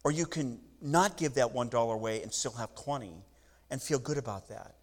Or 0.04 0.10
you 0.10 0.24
can 0.24 0.58
not 0.80 1.18
give 1.18 1.34
that 1.34 1.52
$1 1.52 1.94
away 1.94 2.22
and 2.22 2.32
still 2.32 2.52
have 2.52 2.74
20 2.74 3.12
and 3.70 3.80
feel 3.80 3.98
good 3.98 4.18
about 4.18 4.48
that. 4.48 4.74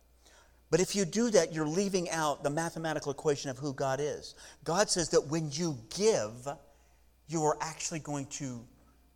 But 0.70 0.80
if 0.80 0.96
you 0.96 1.04
do 1.04 1.30
that, 1.32 1.54
you're 1.54 1.68
leaving 1.68 2.10
out 2.10 2.44
the 2.44 2.50
mathematical 2.50 3.12
equation 3.12 3.50
of 3.50 3.58
who 3.58 3.74
God 3.74 4.00
is. 4.00 4.36
God 4.64 4.90
says 4.90 5.10
that 5.10 5.28
when 5.28 5.52
you 5.52 5.78
give, 5.96 6.48
you 7.28 7.44
are 7.44 7.58
actually 7.62 8.00
going 8.00 8.28
to 8.28 8.62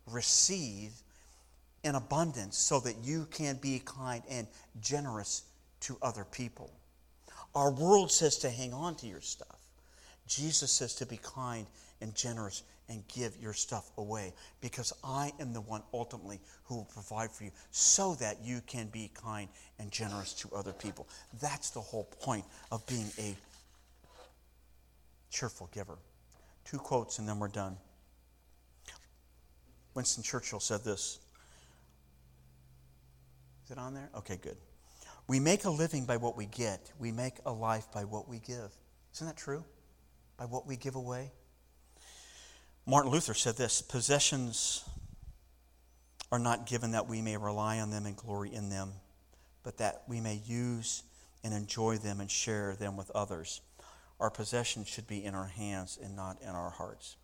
receive 0.06 0.92
in 1.82 1.94
abundance 1.94 2.58
so 2.58 2.80
that 2.80 2.96
you 3.02 3.26
can 3.30 3.56
be 3.56 3.80
kind 3.84 4.22
and 4.28 4.46
generous 4.80 5.44
to 5.80 5.96
other 6.02 6.24
people. 6.24 6.70
Our 7.54 7.70
world 7.72 8.12
says 8.12 8.36
to 8.38 8.50
hang 8.50 8.74
on 8.74 8.96
to 8.96 9.06
your 9.06 9.22
stuff. 9.22 9.58
Jesus 10.26 10.70
says 10.70 10.94
to 10.96 11.06
be 11.06 11.18
kind 11.22 11.66
and 12.00 12.14
generous 12.14 12.62
and 12.88 13.02
give 13.08 13.36
your 13.40 13.52
stuff 13.52 13.90
away 13.98 14.32
because 14.60 14.92
I 15.02 15.32
am 15.40 15.52
the 15.52 15.60
one 15.60 15.82
ultimately 15.92 16.40
who 16.64 16.76
will 16.76 16.84
provide 16.84 17.32
for 17.32 17.44
you 17.44 17.50
so 17.70 18.14
that 18.16 18.38
you 18.44 18.60
can 18.66 18.88
be 18.88 19.10
kind 19.14 19.48
and 19.78 19.90
generous 19.90 20.32
to 20.34 20.50
other 20.54 20.72
people. 20.72 21.08
That's 21.40 21.70
the 21.70 21.80
whole 21.80 22.04
point 22.20 22.44
of 22.70 22.86
being 22.86 23.10
a 23.18 23.34
cheerful 25.30 25.68
giver. 25.72 25.98
Two 26.64 26.78
quotes 26.78 27.18
and 27.18 27.28
then 27.28 27.38
we're 27.38 27.48
done. 27.48 27.76
Winston 29.94 30.22
Churchill 30.22 30.60
said 30.60 30.84
this. 30.84 31.18
Is 33.64 33.70
it 33.72 33.78
on 33.78 33.94
there? 33.94 34.10
Okay, 34.16 34.36
good. 34.36 34.56
We 35.26 35.40
make 35.40 35.64
a 35.64 35.70
living 35.70 36.04
by 36.04 36.18
what 36.18 36.36
we 36.36 36.46
get, 36.46 36.92
we 37.00 37.10
make 37.10 37.34
a 37.44 37.52
life 37.52 37.86
by 37.92 38.04
what 38.04 38.28
we 38.28 38.38
give. 38.38 38.70
Isn't 39.14 39.26
that 39.26 39.36
true? 39.36 39.64
By 40.36 40.44
what 40.44 40.66
we 40.66 40.76
give 40.76 40.94
away? 40.94 41.32
Martin 42.88 43.10
Luther 43.10 43.34
said 43.34 43.56
this 43.56 43.82
possessions 43.82 44.88
are 46.30 46.38
not 46.38 46.66
given 46.66 46.92
that 46.92 47.08
we 47.08 47.20
may 47.20 47.36
rely 47.36 47.80
on 47.80 47.90
them 47.90 48.06
and 48.06 48.16
glory 48.16 48.54
in 48.54 48.68
them, 48.68 48.92
but 49.64 49.78
that 49.78 50.02
we 50.06 50.20
may 50.20 50.40
use 50.46 51.02
and 51.42 51.52
enjoy 51.52 51.96
them 51.96 52.20
and 52.20 52.30
share 52.30 52.76
them 52.76 52.96
with 52.96 53.10
others. 53.10 53.60
Our 54.20 54.30
possessions 54.30 54.88
should 54.88 55.08
be 55.08 55.24
in 55.24 55.34
our 55.34 55.46
hands 55.46 55.98
and 56.02 56.14
not 56.14 56.40
in 56.42 56.48
our 56.48 56.70
hearts. 56.70 57.16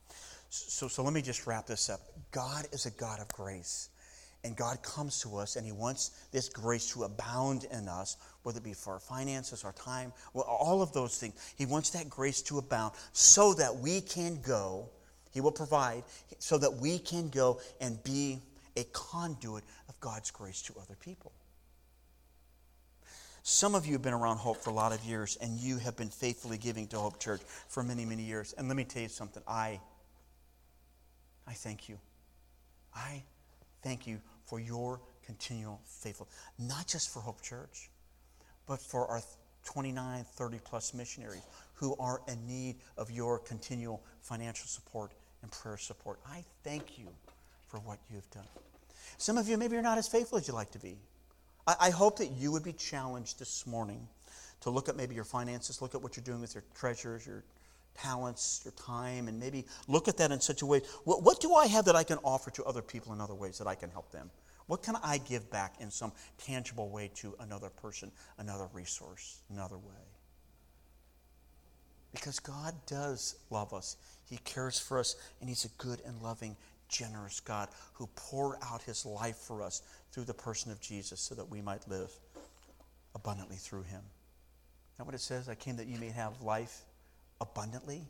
So, 0.51 0.89
so 0.89 1.03
let 1.05 1.13
me 1.13 1.23
just 1.23 1.47
wrap 1.47 1.67
this 1.67 1.89
up. 1.89 2.01
God 2.33 2.67
is 2.73 2.87
a 2.87 2.91
God 2.91 3.21
of 3.21 3.29
grace. 3.29 3.89
And 4.45 4.57
God 4.57 4.83
comes 4.83 5.21
to 5.21 5.37
us 5.37 5.55
and 5.55 5.65
He 5.65 5.71
wants 5.71 6.11
this 6.33 6.49
grace 6.49 6.91
to 6.93 7.05
abound 7.05 7.67
in 7.71 7.89
us, 7.89 8.17
whether 8.43 8.59
it 8.59 8.65
be 8.65 8.75
for 8.75 8.95
our 8.95 9.01
finances, 9.01 9.63
our 9.63 9.73
time, 9.73 10.13
well, 10.35 10.45
all 10.45 10.83
of 10.83 10.93
those 10.93 11.19
things. 11.19 11.35
He 11.57 11.67
wants 11.67 11.91
that 11.91 12.11
grace 12.11 12.43
to 12.43 12.59
abound 12.59 12.95
so 13.13 13.55
that 13.55 13.77
we 13.77 14.01
can 14.01 14.41
go 14.43 14.91
he 15.33 15.41
will 15.41 15.53
provide 15.53 16.05
so 16.39 16.59
that 16.59 16.75
we 16.75 16.99
can 16.99 17.29
go 17.29 17.61
and 17.81 18.03
be 18.05 18.41
a 18.77 18.85
conduit 18.93 19.65
of 19.89 19.99
God's 20.01 20.31
grace 20.31 20.63
to 20.63 20.75
other 20.81 20.97
people. 21.01 21.33
Some 23.43 23.75
of 23.75 23.87
you 23.87 23.95
have 23.95 24.03
been 24.03 24.13
around 24.13 24.37
Hope 24.37 24.59
for 24.59 24.71
a 24.71 24.75
lot 24.75 24.93
of 24.93 25.05
years, 25.05 25.37
and 25.41 25.59
you 25.59 25.79
have 25.79 25.97
been 25.97 26.11
faithfully 26.11 26.59
giving 26.59 26.87
to 26.89 26.99
Hope 26.99 27.19
Church 27.19 27.41
for 27.69 27.83
many, 27.83 28.05
many 28.05 28.23
years. 28.23 28.55
And 28.57 28.69
let 28.69 28.77
me 28.77 28.85
tell 28.85 29.03
you 29.03 29.09
something. 29.09 29.43
I, 29.49 29.81
I 31.47 31.53
thank 31.53 31.89
you. 31.89 31.99
I 32.95 33.25
thank 33.83 34.07
you 34.07 34.21
for 34.45 34.61
your 34.61 35.01
continual 35.27 35.81
faithful, 35.85 36.29
not 36.59 36.87
just 36.87 37.13
for 37.13 37.21
Hope 37.21 37.43
Church, 37.43 37.91
but 38.67 38.81
for 38.81 39.09
our 39.09 39.23
29, 39.65 40.25
30 40.25 40.59
plus 40.65 40.95
missionaries 40.95 41.43
who 41.75 41.97
are 41.99 42.21
in 42.29 42.47
need 42.47 42.77
of 42.97 43.11
your 43.11 43.39
continual 43.41 44.03
financial 44.21 44.67
support 44.67 45.13
and 45.43 45.51
prayer 45.51 45.77
support. 45.77 46.19
I 46.27 46.45
thank 46.65 46.99
you 46.99 47.07
for 47.69 47.79
what 47.81 47.99
you've 48.11 48.31
done. 48.31 48.47
Some 49.19 49.39
of 49.39 49.49
you, 49.49 49.57
maybe 49.57 49.75
you're 49.75 49.83
not 49.83 49.99
as 49.99 50.09
faithful 50.09 50.39
as 50.39 50.47
you'd 50.47 50.55
like 50.55 50.71
to 50.73 50.79
be. 50.79 50.97
I, 51.67 51.77
I 51.81 51.91
hope 51.91 52.19
that 52.19 52.33
you 52.33 52.53
would 52.53 52.65
be 52.65 52.73
challenged 52.73 53.39
this 53.39 53.67
morning 53.67 54.07
to 54.63 54.71
look 54.71 54.89
at 54.89 54.97
maybe 54.97 55.15
your 55.15 55.25
finances, 55.25 55.83
look 55.83 55.95
at 55.95 56.03
what 56.03 56.17
you're 56.17 56.25
doing 56.25 56.41
with 56.41 56.55
your 56.55 56.65
treasures, 56.75 57.27
your 57.27 57.45
talents, 57.95 58.63
your 58.65 58.73
time, 58.73 59.29
and 59.29 59.39
maybe 59.39 59.67
look 59.89 60.09
at 60.09 60.17
that 60.19 60.31
in 60.31 60.41
such 60.41 60.63
a 60.63 60.67
way. 60.67 60.81
What, 61.05 61.23
what, 61.23 61.41
do 61.41 61.55
I 61.55 61.67
have 61.67 61.85
that 61.87 61.97
I 61.97 62.05
can 62.05 62.19
offer 62.25 62.51
to 62.53 62.65
other 62.65 62.83
people 62.83 63.13
in 63.13 63.21
other 63.21 63.35
ways 63.35 63.59
that 63.59 63.67
I 63.67 63.75
can 63.75 63.91
help 63.91 64.11
them? 64.13 64.31
What 64.67 64.83
can 64.83 64.97
I 65.03 65.19
give 65.19 65.51
back 65.51 65.75
in 65.81 65.91
some 65.91 66.13
tangible 66.39 66.89
way 66.89 67.11
to 67.17 67.35
another 67.41 67.69
person, 67.69 68.13
another 68.39 68.69
resource, 68.73 69.41
another 69.51 69.77
way? 69.77 70.12
Because 72.13 72.39
God 72.39 72.75
does 72.87 73.37
love 73.51 73.73
us. 73.73 73.97
He 74.29 74.39
cares 74.39 74.79
for 74.79 74.99
us, 74.99 75.17
and 75.41 75.49
He's 75.49 75.65
a 75.65 75.83
good 75.83 76.01
and 76.07 76.21
loving, 76.23 76.57
generous 76.89 77.41
God 77.41 77.69
who 77.95 78.07
poured 78.15 78.57
out 78.63 78.83
His 78.83 79.05
life 79.07 79.37
for 79.37 79.63
us 79.63 79.83
through 80.13 80.25
the 80.25 80.35
person 80.35 80.71
of 80.71 80.81
Jesus 80.81 81.21
so 81.21 81.35
that 81.35 81.51
we 81.51 81.63
might 81.63 81.89
live 81.89 82.11
abundantly 83.15 83.57
through 83.57 83.83
Him. 83.85 84.03
That 84.99 85.05
what 85.05 85.15
it 85.15 85.21
says? 85.21 85.49
I 85.49 85.55
came 85.55 85.77
that 85.77 85.87
you 85.87 85.99
may 85.99 86.11
have 86.11 86.41
life 86.43 86.83
abundantly. 87.41 88.03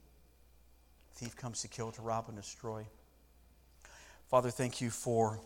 Thief 1.15 1.37
comes 1.37 1.63
to 1.63 1.69
kill, 1.69 1.93
to 1.93 2.03
rob, 2.03 2.25
and 2.29 2.37
destroy. 2.37 2.87
Father, 4.29 4.51
thank 4.51 4.81
you 4.81 4.91
for. 4.91 5.39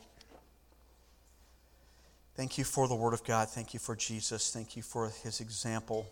Thank 2.37 2.59
you 2.59 2.65
for 2.65 2.87
the 2.89 2.95
Word 2.95 3.15
of 3.15 3.25
God. 3.25 3.49
Thank 3.49 3.75
you 3.75 3.81
for 3.81 3.97
Jesus. 3.97 4.51
Thank 4.51 4.77
you 4.77 4.83
for 4.83 5.11
His 5.23 5.41
example 5.41 6.07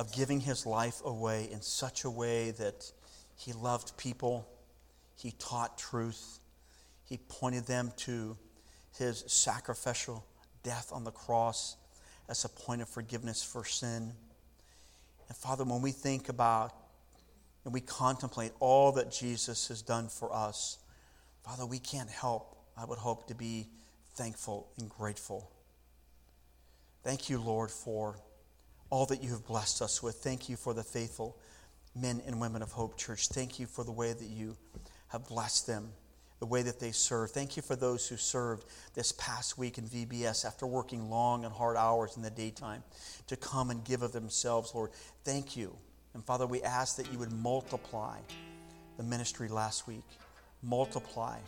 of 0.00 0.10
giving 0.14 0.40
his 0.40 0.64
life 0.64 1.02
away 1.04 1.46
in 1.52 1.60
such 1.60 2.04
a 2.04 2.10
way 2.10 2.52
that 2.52 2.90
he 3.36 3.52
loved 3.52 3.94
people, 3.98 4.48
he 5.14 5.32
taught 5.32 5.76
truth, 5.76 6.38
he 7.04 7.18
pointed 7.28 7.66
them 7.66 7.92
to 7.98 8.34
his 8.96 9.22
sacrificial 9.26 10.24
death 10.62 10.90
on 10.90 11.04
the 11.04 11.10
cross 11.10 11.76
as 12.30 12.46
a 12.46 12.48
point 12.48 12.80
of 12.80 12.88
forgiveness 12.88 13.42
for 13.42 13.62
sin. 13.62 14.10
And 15.28 15.36
Father, 15.36 15.64
when 15.64 15.82
we 15.82 15.90
think 15.90 16.30
about 16.30 16.72
and 17.66 17.74
we 17.74 17.82
contemplate 17.82 18.52
all 18.58 18.92
that 18.92 19.12
Jesus 19.12 19.68
has 19.68 19.82
done 19.82 20.08
for 20.08 20.34
us, 20.34 20.78
Father, 21.44 21.66
we 21.66 21.78
can't 21.78 22.08
help, 22.08 22.56
I 22.74 22.86
would 22.86 22.98
hope, 22.98 23.28
to 23.28 23.34
be 23.34 23.68
thankful 24.14 24.70
and 24.78 24.88
grateful. 24.88 25.50
Thank 27.04 27.28
you, 27.28 27.38
Lord, 27.38 27.70
for 27.70 28.16
all 28.90 29.06
that 29.06 29.22
you 29.22 29.30
have 29.30 29.46
blessed 29.46 29.82
us 29.82 30.02
with. 30.02 30.16
Thank 30.16 30.48
you 30.48 30.56
for 30.56 30.74
the 30.74 30.82
faithful 30.82 31.38
men 31.94 32.20
and 32.26 32.40
women 32.40 32.62
of 32.62 32.72
Hope 32.72 32.96
Church. 32.96 33.28
Thank 33.28 33.58
you 33.58 33.66
for 33.66 33.84
the 33.84 33.92
way 33.92 34.12
that 34.12 34.28
you 34.28 34.56
have 35.08 35.26
blessed 35.26 35.66
them, 35.66 35.90
the 36.40 36.46
way 36.46 36.62
that 36.62 36.80
they 36.80 36.90
serve. 36.90 37.30
Thank 37.30 37.56
you 37.56 37.62
for 37.62 37.76
those 37.76 38.08
who 38.08 38.16
served 38.16 38.64
this 38.94 39.12
past 39.12 39.58
week 39.58 39.78
in 39.78 39.84
VBS 39.84 40.44
after 40.44 40.66
working 40.66 41.08
long 41.08 41.44
and 41.44 41.52
hard 41.52 41.76
hours 41.76 42.16
in 42.16 42.22
the 42.22 42.30
daytime 42.30 42.82
to 43.28 43.36
come 43.36 43.70
and 43.70 43.84
give 43.84 44.02
of 44.02 44.12
themselves, 44.12 44.74
Lord. 44.74 44.90
Thank 45.24 45.56
you. 45.56 45.76
And 46.14 46.24
Father, 46.24 46.46
we 46.46 46.62
ask 46.62 46.96
that 46.96 47.12
you 47.12 47.18
would 47.18 47.32
multiply 47.32 48.18
the 48.96 49.02
ministry 49.04 49.48
last 49.48 49.86
week, 49.86 50.04
multiply 50.62 51.38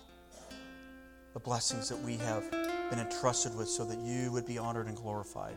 the 1.33 1.41
blessings 1.41 1.89
that 1.89 1.99
we 2.01 2.16
have 2.19 2.49
been 2.91 2.99
entrusted 2.99 3.57
with 3.57 3.69
so 3.69 3.85
that 3.85 3.99
you 3.99 4.31
would 4.31 4.47
be 4.47 4.59
honored 4.59 4.87
and 4.87 4.97
glorified. 4.97 5.57